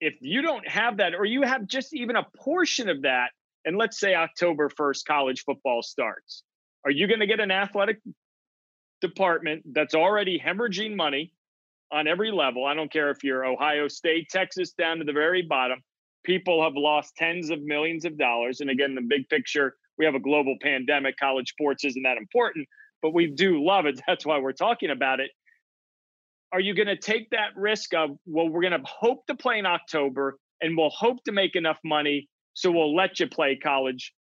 If 0.01 0.15
you 0.21 0.43
don't 0.43 0.69
have 0.69 0.99
that, 0.99 1.15
or 1.15 1.25
you 1.25 1.43
have 1.43 1.67
just 1.67 1.95
even 1.95 2.17
a 2.17 2.27
portion 2.37 2.89
of 2.89 3.03
that, 3.03 3.31
and 3.65 3.77
let's 3.77 3.99
say 3.99 4.15
October 4.15 4.69
1st, 4.69 5.05
college 5.07 5.45
football 5.45 5.83
starts, 5.83 6.43
are 6.85 6.91
you 6.91 7.07
going 7.07 7.21
to 7.21 7.27
get 7.27 7.41
an 7.41 7.51
athletic 7.51 7.99
department 9.03 9.63
that's 9.75 9.95
already 9.95 10.39
hemorrhaging 10.39 10.97
money 10.97 11.33
on 11.93 12.07
every 12.09 12.31
level. 12.31 12.65
I 12.65 12.73
don't 12.73 12.91
care 12.91 13.11
if 13.11 13.23
you're 13.23 13.45
Ohio 13.45 13.89
State, 13.89 14.31
Texas, 14.31 14.73
down 14.73 14.99
to 14.99 15.05
the 15.05 15.13
very 15.13 15.43
bottom. 15.43 15.83
People 16.25 16.63
have 16.63 16.73
lost 16.75 17.15
tens 17.17 17.51
of 17.51 17.61
millions 17.63 18.07
of 18.07 18.17
dollars. 18.17 18.61
And 18.61 18.71
again, 18.71 18.95
the 18.95 19.03
big 19.03 19.29
picture, 19.29 19.77
we 20.03 20.07
have 20.07 20.17
a 20.17 20.21
global 20.21 20.57
pandemic. 20.61 21.17
College 21.17 21.51
sports 21.51 21.85
isn't 21.85 22.03
that 22.03 22.17
important, 22.17 22.67
but 23.03 23.15
we 23.15 23.29
do 23.29 23.65
love 23.65 23.87
it. 23.87 24.01
That's 24.09 24.27
why 24.27 24.41
we're 24.41 24.51
talking 24.51 24.91
about 24.91 25.21
it. 25.21 25.31
Are 26.53 26.59
you 26.59 26.75
going 26.75 26.89
to 26.89 26.97
take 26.97 27.31
that 27.31 27.57
risk 27.57 27.95
of, 27.95 28.11
well, 28.27 28.49
we're 28.49 28.63
going 28.63 28.73
to 28.73 28.85
hope 28.85 29.25
to 29.27 29.37
play 29.37 29.59
in 29.59 29.65
October 29.65 30.39
and 30.61 30.77
we'll 30.77 30.91
hope 30.91 31.23
to 31.25 31.33
make 31.33 31.55
enough 31.55 31.79
money 31.85 32.29
so 32.55 32.73
we'll 32.73 32.97
let 32.97 33.21
you 33.21 33.29
play 33.29 33.57
college 33.63 34.13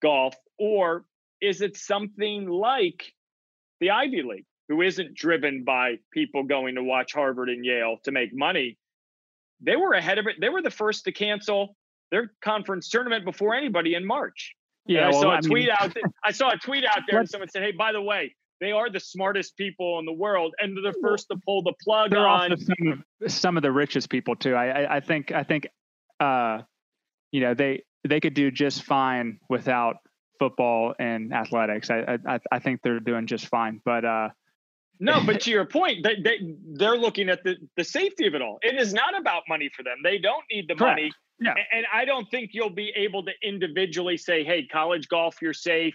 golf? 0.00 0.36
Or 0.60 1.04
is 1.40 1.60
it 1.60 1.76
something 1.76 2.46
like 2.46 3.12
the 3.80 3.90
Ivy 3.90 4.22
League? 4.22 4.46
who 4.68 4.82
isn't 4.82 5.14
driven 5.14 5.62
by 5.62 5.94
people 6.12 6.42
going 6.42 6.74
to 6.74 6.82
watch 6.82 7.12
Harvard 7.12 7.48
and 7.48 7.64
Yale 7.64 7.98
to 8.02 8.10
make 8.10 8.34
money, 8.34 8.76
they 9.60 9.76
were 9.76 9.92
ahead 9.92 10.18
of 10.18 10.26
it. 10.26 10.36
They 10.40 10.48
were 10.48 10.62
the 10.62 10.70
first 10.70 11.04
to 11.04 11.12
cancel 11.12 11.76
their 12.10 12.32
conference 12.42 12.88
tournament 12.88 13.24
before 13.24 13.54
anybody 13.54 13.94
in 13.94 14.04
March. 14.04 14.54
Yeah, 14.86 15.08
I 15.08 15.10
saw 15.12 15.32
a 15.32 15.36
I 15.36 15.40
tweet 15.40 15.66
mean, 15.66 15.76
out. 15.80 15.96
I 16.24 16.32
saw 16.32 16.50
a 16.50 16.56
tweet 16.56 16.84
out 16.84 17.00
there, 17.08 17.20
and 17.20 17.28
someone 17.28 17.48
said, 17.48 17.62
"Hey, 17.62 17.72
by 17.72 17.92
the 17.92 18.02
way, 18.02 18.34
they 18.60 18.72
are 18.72 18.90
the 18.90 19.00
smartest 19.00 19.56
people 19.56 19.98
in 19.98 20.06
the 20.06 20.12
world, 20.12 20.54
and 20.58 20.76
they're 20.76 20.92
the 20.92 20.98
first 21.00 21.26
to 21.30 21.38
pull 21.44 21.62
the 21.62 21.74
plug 21.82 22.10
they're 22.10 22.26
on." 22.26 22.52
Also 22.52 22.64
some, 22.64 23.04
of, 23.20 23.32
some 23.32 23.56
of 23.56 23.62
the 23.62 23.72
richest 23.72 24.08
people 24.10 24.36
too. 24.36 24.54
I, 24.54 24.82
I, 24.82 24.96
I 24.96 25.00
think. 25.00 25.32
I 25.32 25.42
think. 25.42 25.68
Uh, 26.18 26.62
you 27.32 27.40
know, 27.40 27.54
they 27.54 27.82
they 28.08 28.20
could 28.20 28.34
do 28.34 28.50
just 28.50 28.82
fine 28.82 29.38
without 29.48 29.96
football 30.38 30.94
and 30.98 31.32
athletics. 31.32 31.90
I 31.90 32.18
I, 32.26 32.40
I 32.50 32.58
think 32.58 32.80
they're 32.82 33.00
doing 33.00 33.26
just 33.26 33.48
fine. 33.48 33.80
But 33.84 34.04
uh, 34.04 34.28
no, 35.00 35.22
but 35.26 35.42
to 35.42 35.50
your 35.50 35.66
point, 35.66 36.04
they, 36.04 36.16
they 36.16 36.54
they're 36.74 36.96
looking 36.96 37.28
at 37.28 37.44
the 37.44 37.56
the 37.76 37.84
safety 37.84 38.26
of 38.26 38.34
it 38.34 38.42
all. 38.42 38.58
It 38.62 38.80
is 38.80 38.94
not 38.94 39.18
about 39.18 39.42
money 39.48 39.70
for 39.74 39.82
them. 39.82 39.98
They 40.02 40.18
don't 40.18 40.44
need 40.50 40.68
the 40.68 40.74
Correct. 40.74 40.98
money. 40.98 41.12
Yeah. 41.38 41.54
And 41.72 41.84
I 41.92 42.04
don't 42.04 42.30
think 42.30 42.50
you'll 42.52 42.70
be 42.70 42.92
able 42.96 43.24
to 43.24 43.32
individually 43.42 44.16
say, 44.16 44.42
"Hey, 44.42 44.66
college 44.66 45.08
golf, 45.08 45.36
you're 45.42 45.52
safe," 45.52 45.94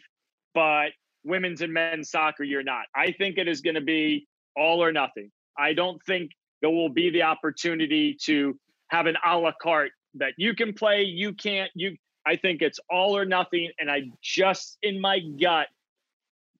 but 0.53 0.89
women's 1.23 1.61
and 1.61 1.73
men's 1.73 2.09
soccer, 2.09 2.43
you're 2.43 2.63
not. 2.63 2.85
I 2.95 3.11
think 3.11 3.37
it 3.37 3.47
is 3.47 3.61
going 3.61 3.75
to 3.75 3.81
be 3.81 4.27
all 4.55 4.83
or 4.83 4.91
nothing. 4.91 5.31
I 5.57 5.73
don't 5.73 6.01
think 6.03 6.31
there 6.61 6.69
will 6.69 6.89
be 6.89 7.09
the 7.09 7.23
opportunity 7.23 8.15
to 8.25 8.57
have 8.89 9.05
an 9.07 9.17
a 9.25 9.37
la 9.37 9.51
carte 9.61 9.93
that 10.15 10.33
you 10.37 10.53
can 10.53 10.73
play, 10.73 11.03
you 11.03 11.33
can't. 11.33 11.71
You, 11.73 11.95
I 12.25 12.35
think 12.35 12.61
it's 12.61 12.79
all 12.89 13.17
or 13.17 13.25
nothing. 13.25 13.71
And 13.79 13.89
I 13.89 14.03
just 14.21 14.77
in 14.83 14.99
my 14.99 15.19
gut 15.19 15.67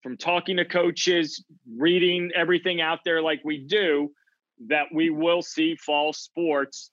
from 0.02 0.18
talking 0.18 0.58
to 0.58 0.66
coaches, 0.66 1.44
reading 1.78 2.32
everything 2.34 2.82
out 2.82 3.00
there 3.06 3.22
like 3.22 3.42
we 3.44 3.60
do, 3.60 4.12
that 4.68 4.88
we 4.92 5.10
will 5.10 5.42
see 5.42 5.76
fall 5.76 6.14
sports 6.14 6.92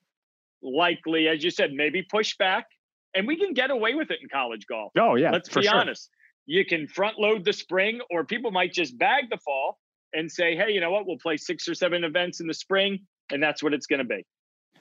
likely, 0.62 1.29
as 1.29 1.42
you 1.42 1.51
said, 1.51 1.73
maybe 1.73 2.03
push 2.03 2.37
back. 2.37 2.66
And 3.14 3.27
we 3.27 3.37
can 3.37 3.55
get 3.55 3.71
away 3.71 3.94
with 3.94 4.11
it 4.11 4.18
in 4.23 4.29
college 4.29 4.66
golf. 4.66 4.92
Oh, 4.99 5.16
yeah. 5.16 5.31
Let's 5.31 5.49
be 5.49 5.62
sure. 5.62 5.75
honest. 5.75 6.11
You 6.47 6.64
can 6.64 6.87
front 6.87 7.18
load 7.18 7.44
the 7.44 7.53
spring, 7.53 8.01
or 8.11 8.25
people 8.25 8.51
might 8.51 8.73
just 8.73 8.99
bag 8.99 9.25
the 9.31 9.38
fall 9.38 9.79
and 10.12 10.31
say, 10.31 10.57
hey, 10.57 10.73
you 10.73 10.81
know 10.81 10.90
what? 10.90 11.07
We'll 11.07 11.18
play 11.18 11.37
six 11.37 11.68
or 11.68 11.75
seven 11.75 12.05
events 12.05 12.40
in 12.40 12.47
the 12.47 12.55
spring, 12.55 13.01
and 13.31 13.42
that's 13.42 13.62
what 13.62 13.75
it's 13.75 13.87
going 13.87 13.99
to 13.99 14.05
be. 14.05 14.25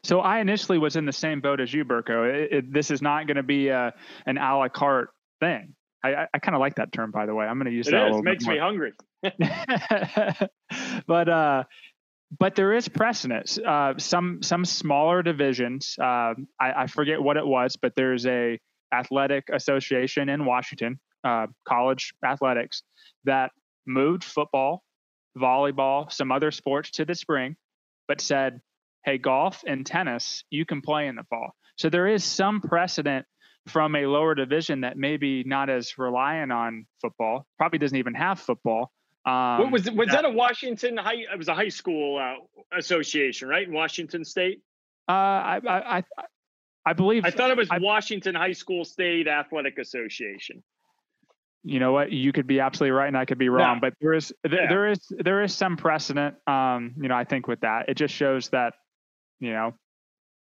So 0.04 0.20
I 0.20 0.40
initially 0.40 0.78
was 0.78 0.96
in 0.96 1.06
the 1.06 1.12
same 1.12 1.42
boat 1.42 1.60
as 1.60 1.74
you, 1.74 1.84
Burko. 1.84 2.34
It, 2.34 2.54
it, 2.54 2.74
this 2.74 2.92
is 2.92 3.02
not 3.02 3.28
going 3.28 3.38
to 3.38 3.44
be 3.44 3.70
a, 3.70 3.94
an 4.26 4.38
a 4.38 4.58
la 4.58 4.70
carte 4.70 5.10
thing. 5.40 5.74
I, 6.04 6.13
I, 6.13 6.28
I 6.34 6.40
kind 6.40 6.56
of 6.56 6.60
like 6.60 6.76
that 6.76 6.92
term, 6.92 7.12
by 7.12 7.26
the 7.26 7.34
way. 7.34 7.46
I'm 7.46 7.58
going 7.58 7.66
to 7.66 7.76
use 7.76 7.88
it 7.88 7.92
that. 7.92 8.12
It 8.12 8.24
makes 8.24 8.46
me 8.46 8.58
hungry. 8.58 8.94
but 11.08 11.30
uh, 11.30 11.63
but 12.40 12.56
there 12.56 12.74
is 12.74 12.88
precedence. 12.88 13.58
Uh, 13.58 13.94
some 13.98 14.42
some 14.44 14.66
smaller 14.66 15.24
divisions. 15.24 15.96
Uh, 16.00 16.34
I, 16.60 16.74
I, 16.76 16.88
forget 16.88 17.22
what 17.22 17.38
it 17.38 17.46
was, 17.46 17.78
but 17.82 17.94
there's 17.96 18.26
a 18.26 18.60
athletic 18.94 19.46
association 19.52 20.30
in 20.30 20.46
Washington, 20.46 21.00
uh, 21.24 21.48
college 21.68 22.13
athletics, 22.26 22.84
that 23.24 23.52
moved 23.86 24.24
football, 24.24 24.84
volleyball, 25.38 26.12
some 26.12 26.32
other 26.32 26.52
sports 26.52 26.92
to 26.92 27.06
the 27.06 27.16
spring, 27.16 27.56
but 28.08 28.20
said, 28.20 28.60
"Hey, 29.06 29.18
golf 29.18 29.63
and 29.66 29.86
tennis, 29.86 30.44
you 30.50 30.66
can 30.66 30.82
play 30.82 31.08
in 31.08 31.16
the 31.16 31.24
fall." 31.30 31.56
So 31.78 31.90
there 31.90 32.08
is 32.08 32.24
some 32.24 32.60
precedent 32.60 33.26
from 33.68 33.96
a 33.96 34.06
lower 34.06 34.34
division 34.36 34.82
that 34.82 34.98
maybe 34.98 35.44
not 35.44 35.70
as 35.70 35.98
reliant 35.98 36.52
on 36.52 36.86
football, 37.02 37.46
probably 37.58 37.80
doesn't 37.80 37.98
even 37.98 38.13
have 38.13 38.40
football. 38.40 38.92
Um, 39.28 39.60
what 39.60 39.72
was 39.72 39.92
was 39.92 40.08
that, 40.08 40.22
that, 40.22 40.26
a 40.26 40.30
Washington 40.30 40.96
high? 40.96 41.16
It 41.16 41.38
was 41.38 41.50
a 41.50 41.54
high 41.54 41.68
school 41.68 42.18
uh, 42.18 42.36
association, 42.78 43.50
right? 43.50 43.68
In 43.68 43.74
Washington 43.74 44.24
State. 44.24 44.62
Uh, 45.10 45.12
I, 45.12 45.60
I, 45.68 45.98
I, 45.98 46.04
I 46.86 46.94
believe. 46.94 47.26
I 47.26 47.32
thought 47.32 47.52
it 47.52 47.58
was 47.58 47.68
I, 47.70 47.80
Washington 47.80 48.36
High 48.36 48.54
School 48.54 48.86
State 48.86 49.28
Athletic 49.28 49.80
Association. 49.80 50.63
You 51.63 51.82
know 51.82 51.92
what? 51.92 52.13
You 52.13 52.32
could 52.32 52.48
be 52.48 52.62
absolutely 52.62 52.92
right, 52.92 53.10
and 53.10 53.18
I 53.18 53.26
could 53.26 53.38
be 53.38 53.50
wrong. 53.50 53.76
No. 53.76 53.82
But 53.82 53.96
there 54.00 54.13
is 54.13 54.34
there, 54.46 54.62
yeah. 54.62 54.70
there 54.70 54.92
is 54.92 55.00
there 55.10 55.44
is 55.44 55.54
some 55.54 55.76
precedent. 55.76 56.36
Um, 56.48 56.94
you 56.96 57.10
know, 57.10 57.16
I 57.16 57.26
think 57.26 57.48
with 57.48 57.60
that, 57.62 57.90
it 57.90 57.96
just 57.96 58.13
shows 58.13 58.48
that 58.50 58.76
you 59.42 59.52
know 59.52 59.74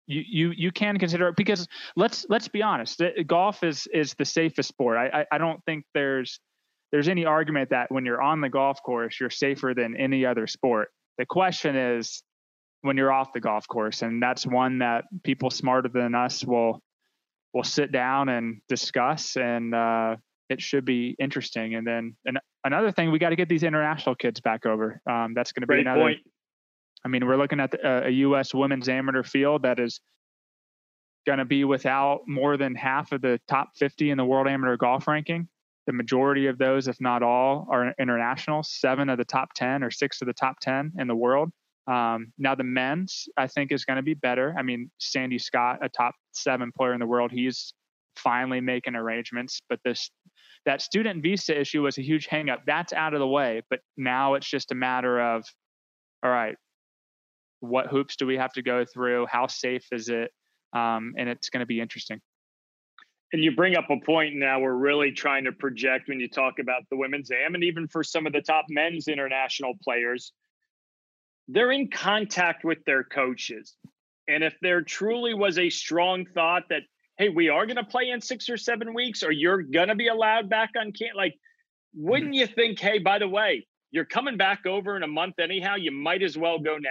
you 0.06 0.21
you 0.28 0.52
you 0.52 0.71
can 0.71 1.00
consider 1.00 1.28
it 1.30 1.36
because 1.36 1.67
let's 1.95 2.28
let's 2.30 2.48
be 2.48 2.62
honest 2.62 3.02
golf 3.26 3.63
is 3.63 3.88
is 3.91 4.13
the 4.19 4.26
safest 4.26 4.69
sport 4.69 4.98
I, 4.98 5.21
I 5.21 5.26
i, 5.32 5.38
don't 5.39 5.63
think 5.65 5.84
there's 5.95 6.39
there's 6.95 7.10
any 7.10 7.25
argument 7.25 7.71
that 7.71 7.91
when 7.91 8.05
you're 8.05 8.21
on 8.21 8.39
the 8.39 8.47
golf 8.47 8.81
course 8.81 9.19
you're 9.19 9.29
safer 9.29 9.73
than 9.75 9.97
any 9.97 10.25
other 10.25 10.47
sport 10.47 10.88
the 11.17 11.25
question 11.25 11.75
is 11.75 12.23
when 12.84 12.95
you're 12.95 13.12
off 13.12 13.34
the 13.34 13.41
golf 13.41 13.67
course 13.67 14.01
and 14.01 14.23
that's 14.23 14.47
one 14.47 14.79
that 14.79 15.03
people 15.23 15.49
smarter 15.49 15.89
than 15.89 16.15
us 16.15 16.45
will 16.45 16.79
will 17.53 17.63
sit 17.63 17.91
down 17.91 18.29
and 18.29 18.62
discuss 18.69 19.36
and 19.36 19.75
uh, 19.75 20.15
it 20.49 20.62
should 20.62 20.86
be 20.86 21.15
interesting 21.19 21.75
and 21.75 21.86
then 21.86 22.15
and 22.25 22.39
another 22.63 22.91
thing 22.91 23.12
we 23.12 23.19
got 23.19 23.29
to 23.29 23.36
get 23.36 23.49
these 23.49 23.63
international 23.63 24.15
kids 24.15 24.39
back 24.39 24.65
over 24.65 25.01
um, 25.10 25.34
that's 25.36 25.51
going 25.51 25.62
to 25.62 25.67
be 25.67 25.81
another 25.81 25.99
point 25.99 26.19
I 27.05 27.08
mean, 27.08 27.27
we're 27.27 27.38
looking 27.38 27.60
at 27.60 27.69
the, 27.69 27.88
uh, 27.88 28.08
a 28.08 28.10
U.S. 28.10 28.51
women's 28.51 28.89
amateur 28.89 29.21
field 29.21 29.62
that 29.62 29.79
is 29.79 30.01
going 31.27 31.38
to 31.38 31.45
be 31.45 31.63
without 31.63 32.21
more 32.27 32.58
than 32.58 32.73
half 32.73 33.12
of 33.12 33.21
the 33.21 33.39
top 33.47 33.69
50 33.77 34.10
in 34.10 34.17
the 34.17 34.25
world 34.25 34.47
amateur 34.47 34.75
golf 34.75 35.08
ranking. 35.08 35.47
The 35.88 35.93
majority 35.93 36.48
of 36.48 36.58
those, 36.58 36.88
if 36.88 37.00
not 37.00 37.24
all, 37.24 37.67
are 37.69 37.93
international. 38.00 38.63
Seven 38.63 39.10
of 39.10 39.17
the 39.17 39.26
top 39.26 39.50
10 39.56 39.84
or 39.84 39.91
six 39.91 40.21
of 40.21 40.28
the 40.28 40.34
top 40.34 40.60
10 40.60 40.93
in 40.98 41.08
the 41.08 41.15
world. 41.15 41.52
Um, 41.88 42.34
now, 42.39 42.56
the 42.56 42.63
men's, 42.63 43.28
I 43.38 43.48
think, 43.48 43.71
is 43.71 43.86
going 43.86 43.98
to 43.98 44.04
be 44.04 44.15
better. 44.15 44.56
I 44.58 44.63
mean, 44.63 44.89
Sandy 44.98 45.38
Scott, 45.38 45.80
a 45.84 45.89
top 45.89 46.15
seven 46.32 46.71
player 46.76 46.93
in 46.93 47.00
the 47.00 47.06
world, 47.06 47.32
he's 47.32 47.74
finally 48.15 48.62
making 48.62 48.95
arrangements. 48.95 49.62
But 49.69 49.80
this 49.86 50.10
that 50.65 50.82
student 50.82 51.21
visa 51.21 51.60
issue 51.60 51.84
was 51.84 51.98
a 51.98 52.02
huge 52.02 52.28
hangup. 52.28 52.62
That's 52.65 52.91
out 52.91 53.13
of 53.13 53.19
the 53.19 53.28
way. 53.28 53.62
But 53.69 53.80
now 53.98 54.34
it's 54.34 54.50
just 54.50 54.71
a 54.71 54.76
matter 54.76 55.21
of, 55.21 55.43
all 56.24 56.32
right, 56.32 56.56
what 57.60 57.88
hoops 57.88 58.15
do 58.15 58.26
we 58.26 58.38
have 58.38 58.54
to 58.54 58.63
go 58.63 58.84
through? 58.84 59.28
How 59.30 59.45
safe 59.48 59.86
is 59.91 60.10
it? 60.10 60.32
Um, 60.74 61.13
and 61.17 61.30
it's 61.30 61.50
going 61.50 61.60
to 61.60 61.67
be 61.67 61.80
interesting. 61.80 62.19
And 63.33 63.43
you 63.43 63.55
bring 63.55 63.75
up 63.75 63.89
a 63.89 63.99
point 63.99 64.35
now 64.35 64.59
we're 64.59 64.73
really 64.73 65.11
trying 65.11 65.45
to 65.45 65.51
project 65.51 66.07
when 66.07 66.19
you 66.19 66.29
talk 66.29 66.59
about 66.59 66.83
the 66.89 66.95
women's 66.95 67.31
AM 67.31 67.55
and 67.55 67.63
even 67.63 67.88
for 67.88 68.03
some 68.03 68.27
of 68.27 68.33
the 68.33 68.41
top 68.41 68.65
men's 68.69 69.07
international 69.07 69.73
players, 69.83 70.31
they're 71.47 71.71
in 71.71 71.89
contact 71.89 72.63
with 72.63 72.79
their 72.85 73.03
coaches. 73.03 73.75
And 74.27 74.43
if 74.43 74.55
there 74.61 74.81
truly 74.81 75.33
was 75.33 75.57
a 75.57 75.69
strong 75.69 76.25
thought 76.33 76.63
that, 76.69 76.83
hey, 77.17 77.29
we 77.29 77.49
are 77.49 77.65
going 77.65 77.75
to 77.77 77.83
play 77.83 78.09
in 78.09 78.21
six 78.21 78.49
or 78.49 78.57
seven 78.57 78.93
weeks, 78.93 79.23
or 79.23 79.31
you're 79.31 79.61
going 79.61 79.89
to 79.89 79.95
be 79.95 80.07
allowed 80.07 80.49
back 80.49 80.71
on 80.79 80.91
camp, 80.91 81.15
like, 81.15 81.35
wouldn't 81.93 82.31
mm-hmm. 82.31 82.39
you 82.39 82.47
think, 82.47 82.79
hey, 82.79 82.99
by 82.99 83.19
the 83.19 83.27
way, 83.27 83.65
you're 83.91 84.05
coming 84.05 84.38
back 84.38 84.65
over 84.65 84.97
in 84.97 85.03
a 85.03 85.07
month 85.07 85.35
anyhow, 85.39 85.75
you 85.75 85.91
might 85.91 86.23
as 86.23 86.38
well 86.38 86.59
go 86.59 86.77
now? 86.77 86.89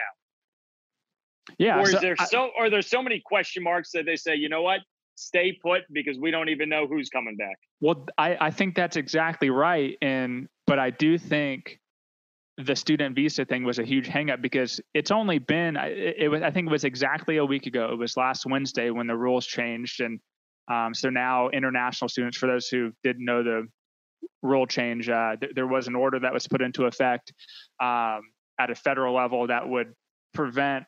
Yeah. 1.59 1.79
Or 1.79 1.83
is 1.83 1.93
so, 1.93 2.01
there 2.01 2.17
I, 2.19 2.25
so 2.27 2.51
are 2.59 2.71
there 2.71 2.83
so 2.83 3.03
many 3.03 3.21
question 3.25 3.63
marks 3.63 3.91
that 3.93 4.07
they 4.07 4.17
say, 4.17 4.37
you 4.37 4.49
know 4.49 4.63
what, 4.63 4.81
stay 5.17 5.57
put 5.63 5.83
because 5.93 6.19
we 6.19 6.31
don't 6.31 6.49
even 6.49 6.69
know 6.69 6.87
who's 6.87 7.09
coming 7.09 7.37
back? 7.37 7.57
Well, 7.81 8.07
I, 8.19 8.37
I 8.41 8.51
think 8.51 8.75
that's 8.75 8.97
exactly 8.97 9.51
right. 9.51 9.97
And 10.03 10.49
but 10.67 10.79
I 10.79 10.91
do 10.91 11.19
think 11.19 11.81
the 12.57 12.77
student 12.77 13.17
visa 13.17 13.45
thing 13.45 13.65
was 13.65 13.79
a 13.79 13.85
huge 13.85 14.09
hangup 14.09 14.41
because 14.41 14.81
it's 14.93 15.11
only 15.11 15.39
been 15.39 15.77
it, 15.77 16.17
it 16.19 16.29
was 16.29 16.43
I 16.43 16.51
think 16.51 16.69
it 16.69 16.71
was 16.71 16.85
exactly 16.85 17.37
a 17.39 17.45
week 17.45 17.67
ago. 17.67 17.91
It 17.93 17.99
was 17.99 18.17
last 18.17 18.47
Wednesday 18.47 18.91
when 18.91 19.07
the 19.07 19.17
rules 19.17 19.47
changed, 19.47 20.01
and 20.01 20.21
um, 20.71 20.95
so 20.95 21.11
now 21.11 21.51
international 21.51 22.09
students, 22.09 22.39
for 22.39 22.47
those 22.47 22.69
who 22.69 22.93
didn't 23.03 23.25
know 23.25 23.43
the 23.43 23.67
rule 24.43 24.67
change, 24.67 25.09
uh, 25.09 25.37
th- 25.37 25.53
there 25.55 25.67
was 25.67 25.89
an 25.89 25.95
order 25.95 26.21
that 26.21 26.33
was 26.33 26.47
put 26.47 26.63
into 26.63 26.85
effect 26.85 27.33
um, 27.83 28.21
at 28.59 28.71
a 28.71 28.75
federal 28.75 29.15
level 29.15 29.49
that 29.49 29.69
would 29.69 29.93
prevent 30.33 30.85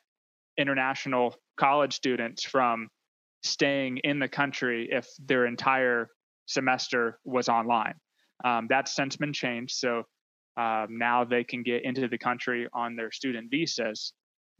international 0.57 1.35
college 1.57 1.93
students 1.93 2.43
from 2.43 2.87
staying 3.49 3.97
in 4.03 4.19
the 4.19 4.27
country 4.27 4.89
if 4.91 5.07
their 5.25 5.45
entire 5.45 6.09
semester 6.45 7.19
was 7.23 7.49
online. 7.49 7.95
Um, 8.45 8.67
that's 8.69 8.95
since 8.95 9.15
been 9.15 9.33
changed. 9.33 9.75
So 9.75 10.03
um, 10.57 10.87
now 10.89 11.23
they 11.23 11.43
can 11.43 11.63
get 11.63 11.83
into 11.83 12.07
the 12.07 12.17
country 12.17 12.67
on 12.73 12.95
their 12.95 13.11
student 13.11 13.49
visas. 13.51 14.13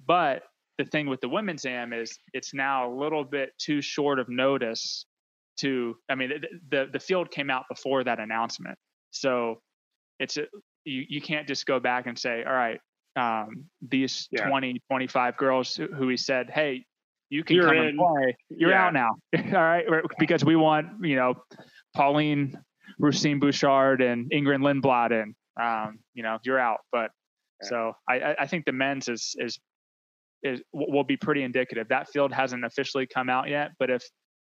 But 0.06 0.44
the 0.78 0.86
thing 0.86 1.08
with 1.08 1.22
the 1.22 1.30
women's 1.30 1.66
AM 1.66 1.94
is 1.94 2.18
it's 2.34 2.54
now 2.54 2.92
a 2.92 2.94
little 2.94 3.24
bit 3.24 3.52
too 3.58 3.82
short 3.82 4.20
of 4.20 4.30
notice 4.30 5.06
to, 5.58 5.96
I 6.10 6.16
mean, 6.16 6.30
the, 6.30 6.78
the, 6.78 6.92
the 6.94 7.00
field 7.00 7.32
came 7.32 7.50
out 7.50 7.66
before 7.70 8.04
that 8.04 8.20
announcement. 8.20 8.78
So 9.12 9.62
it's 10.20 10.38
a, 10.38 10.46
you, 10.86 11.04
you 11.10 11.22
can't 11.22 11.48
just 11.48 11.66
go 11.66 11.80
back 11.80 12.06
and 12.06 12.18
say, 12.18 12.44
all 12.46 12.54
right, 12.54 12.80
um, 13.18 13.66
these 13.82 14.28
yeah. 14.32 14.48
20, 14.48 14.80
25 14.88 15.38
girls 15.38 15.76
who, 15.76 15.88
who, 15.88 16.08
he 16.08 16.18
said, 16.18 16.52
Hey, 16.52 16.86
you 17.30 17.44
can 17.44 17.56
You're 17.56 17.66
come 17.66 17.78
in. 17.78 17.86
and 17.88 17.98
play. 17.98 18.38
You're 18.50 18.72
yeah. 18.72 18.86
out 18.86 18.94
now. 18.94 19.16
All 19.36 19.64
right. 19.64 19.86
Because 20.20 20.46
we 20.46 20.56
want, 20.56 20.88
you 21.02 21.16
know, 21.16 21.36
Pauline 21.96 22.58
Roussin 23.02 23.40
Bouchard 23.40 24.02
and 24.02 24.30
Ingrid 24.32 24.62
Lindblad 24.62 25.12
in, 25.12 25.36
um, 25.62 26.00
you 26.14 26.24
know, 26.24 26.38
you're 26.44 26.60
out. 26.60 26.80
But 26.92 27.12
Yeah. 27.62 27.70
So 27.70 27.94
I, 28.10 28.36
I 28.40 28.48
think 28.48 28.66
the 28.66 28.72
men's 28.72 29.08
is 29.10 29.36
is 29.40 29.60
is 30.44 30.62
will 30.72 31.04
be 31.04 31.18
pretty 31.18 31.44
indicative. 31.44 31.88
That 31.90 32.08
field 32.10 32.32
hasn't 32.32 32.64
officially 32.64 33.08
come 33.08 33.30
out 33.30 33.50
yet, 33.50 33.72
but 33.80 33.90
if 33.90 34.04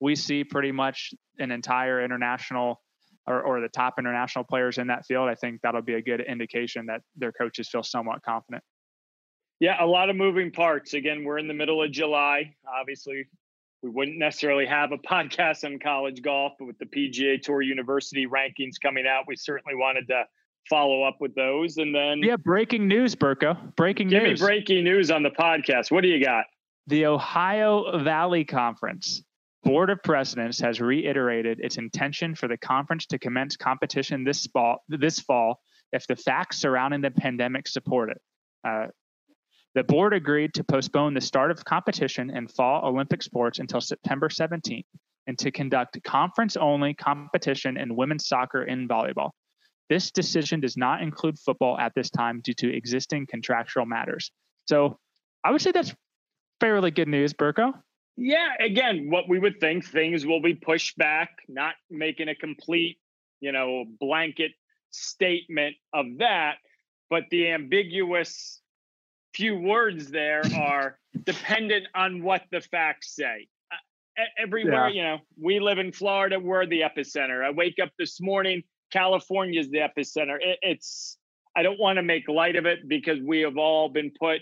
we 0.00 0.16
see 0.16 0.44
pretty 0.44 0.72
much 0.72 1.10
an 1.38 1.50
entire 1.50 2.04
international 2.04 2.80
or, 3.26 3.42
or 3.42 3.60
the 3.60 3.68
top 3.68 3.94
international 3.98 4.44
players 4.44 4.78
in 4.78 4.88
that 4.88 5.06
field, 5.06 5.28
I 5.28 5.34
think 5.34 5.60
that'll 5.62 5.82
be 5.82 5.94
a 5.94 6.02
good 6.02 6.20
indication 6.20 6.87
that 6.87 7.00
their 7.16 7.32
coaches 7.32 7.68
feel 7.70 7.82
somewhat 7.82 8.22
confident. 8.22 8.62
Yeah, 9.64 9.83
a 9.83 9.87
lot 9.87 10.11
of 10.11 10.16
moving 10.16 10.50
parts. 10.50 10.92
Again, 10.92 11.24
we're 11.24 11.38
in 11.38 11.48
the 11.48 11.55
middle 11.55 11.83
of 11.83 11.90
July. 11.90 12.55
Obviously, 12.79 13.24
we 13.83 13.88
wouldn't 13.88 14.18
necessarily 14.18 14.66
have 14.66 14.92
a 14.92 14.98
podcast 15.11 15.64
on 15.64 15.79
college 15.79 16.20
golf, 16.20 16.53
but 16.59 16.66
with 16.66 16.79
the 16.79 16.85
PGA 16.85 17.40
Tour 17.40 17.62
University 17.62 18.27
rankings 18.27 18.74
coming 18.83 19.07
out, 19.07 19.24
we 19.27 19.37
certainly 19.37 19.74
wanted 19.74 20.07
to 20.09 20.24
follow 20.68 21.03
up 21.03 21.16
with 21.18 21.35
those. 21.35 21.79
And 21.79 21.94
then, 21.94 22.20
yeah, 22.22 22.37
breaking 22.37 22.88
news, 22.88 23.14
Burko. 23.14 23.74
Breaking 23.74 24.09
give 24.09 24.24
news. 24.24 24.38
Give 24.38 24.46
me 24.46 24.55
breaking 24.55 24.85
news 24.85 25.11
on 25.11 25.22
the 25.22 25.31
podcast. 25.31 25.90
What 25.90 26.03
do 26.03 26.09
you 26.09 26.22
got? 26.22 26.44
The 26.88 27.07
Ohio 27.07 28.00
Valley 28.00 28.44
Conference 28.44 29.22
Board 29.62 29.88
of 29.88 30.03
Presidents 30.03 30.61
has 30.61 30.79
reiterated 30.79 31.61
its 31.61 31.79
intention 31.79 32.35
for 32.35 32.48
the 32.48 32.59
conference 32.59 33.07
to 33.07 33.18
commence 33.18 33.57
competition 33.57 34.24
this 34.24 34.46
fall, 34.48 34.85
this 34.90 35.20
fall 35.20 35.61
if 35.90 36.07
the 36.07 36.16
facts 36.16 36.59
surrounding 36.59 37.00
the 37.00 37.11
pandemic 37.11 37.66
support 37.66 38.11
it. 38.11 38.20
Uh, 38.62 38.88
the 39.74 39.84
board 39.84 40.14
agreed 40.14 40.54
to 40.54 40.64
postpone 40.64 41.14
the 41.14 41.20
start 41.20 41.50
of 41.50 41.64
competition 41.64 42.30
in 42.30 42.46
fall 42.46 42.87
Olympic 42.87 43.22
sports 43.22 43.58
until 43.58 43.80
September 43.80 44.28
17th 44.28 44.84
and 45.26 45.38
to 45.38 45.50
conduct 45.50 46.02
conference 46.04 46.56
only 46.56 46.94
competition 46.94 47.76
in 47.76 47.96
women's 47.96 48.28
soccer 48.28 48.62
and 48.62 48.88
volleyball. 48.88 49.30
This 49.90 50.10
decision 50.10 50.60
does 50.60 50.76
not 50.76 51.02
include 51.02 51.38
football 51.38 51.78
at 51.78 51.92
this 51.94 52.10
time 52.10 52.40
due 52.42 52.54
to 52.54 52.74
existing 52.74 53.26
contractual 53.26 53.84
matters. 53.84 54.30
So 54.66 54.98
I 55.42 55.50
would 55.50 55.60
say 55.60 55.72
that's 55.72 55.94
fairly 56.60 56.90
good 56.90 57.08
news, 57.08 57.34
Burko. 57.34 57.72
Yeah, 58.16 58.50
again, 58.60 59.10
what 59.10 59.28
we 59.28 59.38
would 59.38 59.60
think 59.60 59.84
things 59.84 60.24
will 60.24 60.40
be 60.40 60.54
pushed 60.54 60.96
back, 60.96 61.30
not 61.48 61.74
making 61.90 62.28
a 62.28 62.34
complete, 62.34 62.98
you 63.40 63.50
know, 63.50 63.84
blanket 63.98 64.52
statement 64.90 65.74
of 65.92 66.06
that, 66.18 66.54
but 67.10 67.24
the 67.30 67.50
ambiguous 67.50 68.62
few 69.34 69.56
words 69.56 70.10
there 70.10 70.42
are 70.56 70.98
dependent 71.24 71.86
on 71.94 72.22
what 72.22 72.42
the 72.52 72.60
facts 72.60 73.14
say. 73.14 73.48
Uh, 73.72 74.22
everywhere, 74.38 74.88
yeah. 74.88 74.94
you 74.94 75.02
know, 75.02 75.18
we 75.40 75.60
live 75.60 75.78
in 75.78 75.92
Florida, 75.92 76.38
we're 76.38 76.66
the 76.66 76.82
epicenter. 76.82 77.44
I 77.44 77.50
wake 77.50 77.76
up 77.82 77.90
this 77.98 78.20
morning, 78.20 78.62
California 78.92 79.60
is 79.60 79.70
the 79.70 79.78
epicenter. 79.78 80.36
It, 80.40 80.58
it's, 80.62 81.18
I 81.56 81.62
don't 81.62 81.80
want 81.80 81.96
to 81.96 82.02
make 82.02 82.28
light 82.28 82.56
of 82.56 82.66
it 82.66 82.88
because 82.88 83.18
we 83.20 83.40
have 83.40 83.58
all 83.58 83.88
been 83.88 84.12
put 84.18 84.40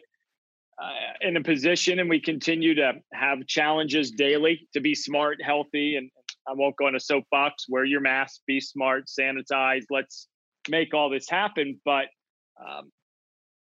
uh, 0.82 0.90
in 1.20 1.36
a 1.36 1.42
position 1.42 1.98
and 1.98 2.08
we 2.08 2.20
continue 2.20 2.74
to 2.74 2.92
have 3.12 3.46
challenges 3.46 4.10
daily 4.10 4.68
to 4.74 4.80
be 4.80 4.94
smart, 4.94 5.42
healthy, 5.42 5.96
and 5.96 6.10
I 6.48 6.52
won't 6.54 6.76
go 6.76 6.86
on 6.86 6.96
a 6.96 7.00
soapbox. 7.00 7.66
Wear 7.68 7.84
your 7.84 8.00
mask, 8.00 8.40
be 8.46 8.60
smart, 8.60 9.04
sanitize. 9.06 9.84
Let's 9.90 10.28
make 10.68 10.92
all 10.92 11.08
this 11.08 11.28
happen. 11.28 11.80
But 11.84 12.06
um, 12.60 12.90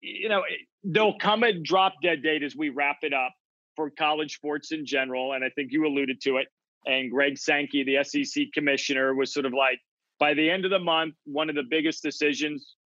you 0.00 0.28
know, 0.28 0.42
there'll 0.86 1.18
come 1.18 1.42
a 1.42 1.52
drop 1.52 1.94
dead 2.02 2.22
date 2.22 2.42
as 2.42 2.54
we 2.54 2.68
wrap 2.68 2.98
it 3.02 3.12
up 3.12 3.32
for 3.74 3.90
college 3.90 4.34
sports 4.34 4.72
in 4.72 4.86
general, 4.86 5.32
and 5.32 5.44
I 5.44 5.50
think 5.50 5.72
you 5.72 5.84
alluded 5.84 6.20
to 6.22 6.38
it. 6.38 6.46
And 6.86 7.10
Greg 7.10 7.36
Sankey, 7.36 7.82
the 7.82 8.02
SEC 8.04 8.46
commissioner, 8.54 9.14
was 9.14 9.34
sort 9.34 9.44
of 9.44 9.52
like, 9.52 9.80
by 10.18 10.32
the 10.34 10.48
end 10.48 10.64
of 10.64 10.70
the 10.70 10.78
month, 10.78 11.14
one 11.24 11.50
of 11.50 11.56
the 11.56 11.64
biggest 11.68 12.02
decisions 12.02 12.76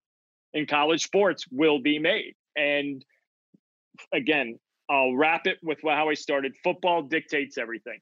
in 0.53 0.65
college 0.65 1.03
sports 1.03 1.45
will 1.51 1.79
be 1.79 1.99
made. 1.99 2.33
And 2.57 3.05
again, 4.11 4.59
I'll 4.89 5.15
wrap 5.15 5.45
it 5.45 5.59
with 5.63 5.77
how 5.83 6.09
I 6.09 6.15
started. 6.15 6.53
Football 6.63 7.03
dictates 7.03 7.57
everything. 7.57 7.99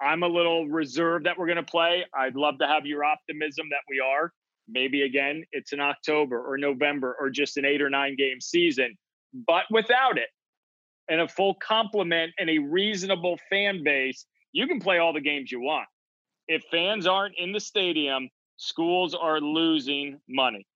I'm 0.00 0.22
a 0.22 0.28
little 0.28 0.66
reserved 0.66 1.26
that 1.26 1.38
we're 1.38 1.46
going 1.46 1.56
to 1.56 1.62
play. 1.62 2.04
I'd 2.14 2.34
love 2.34 2.58
to 2.58 2.66
have 2.66 2.86
your 2.86 3.04
optimism 3.04 3.66
that 3.70 3.82
we 3.88 4.00
are. 4.00 4.32
Maybe 4.66 5.02
again, 5.02 5.44
it's 5.52 5.72
in 5.72 5.80
October 5.80 6.40
or 6.40 6.56
November 6.56 7.16
or 7.20 7.30
just 7.30 7.56
an 7.58 7.64
eight 7.64 7.82
or 7.82 7.90
nine 7.90 8.16
game 8.16 8.40
season. 8.40 8.96
But 9.32 9.64
without 9.70 10.18
it 10.18 10.28
and 11.08 11.20
a 11.20 11.28
full 11.28 11.54
complement 11.54 12.32
and 12.38 12.50
a 12.50 12.58
reasonable 12.58 13.38
fan 13.50 13.82
base, 13.82 14.26
you 14.52 14.66
can 14.66 14.80
play 14.80 14.98
all 14.98 15.12
the 15.12 15.20
games 15.20 15.52
you 15.52 15.60
want. 15.60 15.86
If 16.48 16.62
fans 16.70 17.06
aren't 17.06 17.34
in 17.38 17.52
the 17.52 17.60
stadium, 17.60 18.28
schools 18.56 19.14
are 19.14 19.40
losing 19.40 20.18
money. 20.28 20.66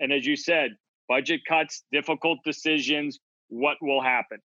And 0.00 0.12
as 0.12 0.26
you 0.26 0.36
said, 0.36 0.70
budget 1.08 1.42
cuts, 1.46 1.84
difficult 1.92 2.38
decisions, 2.44 3.20
what 3.48 3.76
will 3.80 4.02
happen. 4.02 4.38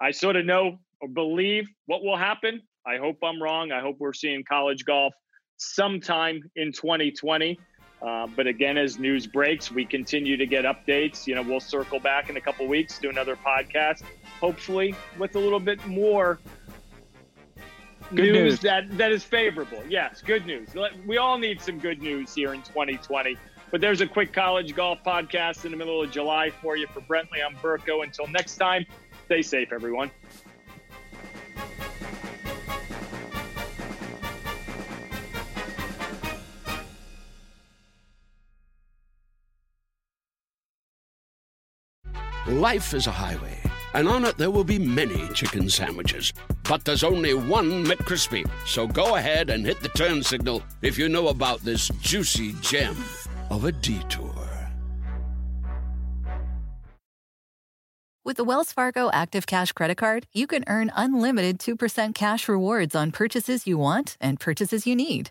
I 0.00 0.10
sort 0.10 0.36
of 0.36 0.46
know 0.46 0.78
or 1.00 1.08
believe 1.08 1.68
what 1.86 2.02
will 2.02 2.16
happen. 2.16 2.62
I 2.86 2.96
hope 2.96 3.18
I'm 3.22 3.42
wrong. 3.42 3.72
I 3.72 3.80
hope 3.80 3.96
we're 3.98 4.12
seeing 4.12 4.44
college 4.48 4.84
golf 4.84 5.12
sometime 5.56 6.42
in 6.56 6.72
2020. 6.72 7.58
Uh, 8.02 8.26
but 8.34 8.46
again, 8.48 8.76
as 8.76 8.98
news 8.98 9.26
breaks, 9.26 9.70
we 9.70 9.84
continue 9.84 10.36
to 10.36 10.46
get 10.46 10.64
updates. 10.64 11.26
You 11.26 11.36
know, 11.36 11.42
we'll 11.42 11.60
circle 11.60 12.00
back 12.00 12.28
in 12.28 12.36
a 12.36 12.40
couple 12.40 12.66
weeks, 12.66 12.98
do 12.98 13.08
another 13.08 13.36
podcast, 13.36 14.02
hopefully 14.40 14.94
with 15.18 15.36
a 15.36 15.38
little 15.38 15.60
bit 15.60 15.84
more 15.86 16.40
news, 18.10 18.32
news, 18.32 18.60
that 18.60 18.96
that 18.98 19.12
is 19.12 19.22
favorable. 19.22 19.82
Yes, 19.88 20.20
good 20.20 20.46
news. 20.46 20.70
We 21.06 21.18
all 21.18 21.38
need 21.38 21.60
some 21.60 21.78
good 21.78 22.02
news 22.02 22.34
here 22.34 22.54
in 22.54 22.62
2020. 22.62 23.36
But 23.70 23.80
there's 23.80 24.02
a 24.02 24.06
quick 24.06 24.34
college 24.34 24.74
golf 24.74 24.98
podcast 25.02 25.64
in 25.64 25.70
the 25.70 25.78
middle 25.78 26.02
of 26.02 26.10
July 26.10 26.50
for 26.50 26.76
you. 26.76 26.86
For 26.88 27.00
Brentley, 27.00 27.42
I'm 27.44 27.56
Burko. 27.56 28.04
Until 28.04 28.26
next 28.26 28.56
time, 28.56 28.84
stay 29.24 29.40
safe, 29.40 29.72
everyone. 29.72 30.10
Life 42.48 42.92
is 42.92 43.06
a 43.06 43.12
highway, 43.12 43.56
and 43.94 44.08
on 44.08 44.24
it 44.24 44.36
there 44.36 44.50
will 44.50 44.64
be 44.64 44.76
many 44.76 45.28
chicken 45.28 45.70
sandwiches. 45.70 46.32
But 46.68 46.84
there's 46.84 47.04
only 47.04 47.34
one 47.34 47.84
McCrispy. 47.84 48.50
So 48.66 48.88
go 48.88 49.14
ahead 49.14 49.48
and 49.48 49.64
hit 49.64 49.80
the 49.80 49.88
turn 49.90 50.24
signal 50.24 50.60
if 50.82 50.98
you 50.98 51.08
know 51.08 51.28
about 51.28 51.60
this 51.60 51.88
juicy 52.00 52.54
gem 52.60 52.96
of 53.48 53.64
a 53.64 53.70
detour. 53.70 54.34
With 58.24 58.38
the 58.38 58.44
Wells 58.44 58.72
Fargo 58.72 59.08
Active 59.12 59.46
Cash 59.46 59.70
Credit 59.70 59.96
Card, 59.96 60.26
you 60.32 60.48
can 60.48 60.64
earn 60.66 60.90
unlimited 60.96 61.60
2% 61.60 62.12
cash 62.12 62.48
rewards 62.48 62.96
on 62.96 63.12
purchases 63.12 63.68
you 63.68 63.78
want 63.78 64.16
and 64.20 64.40
purchases 64.40 64.84
you 64.84 64.96
need. 64.96 65.30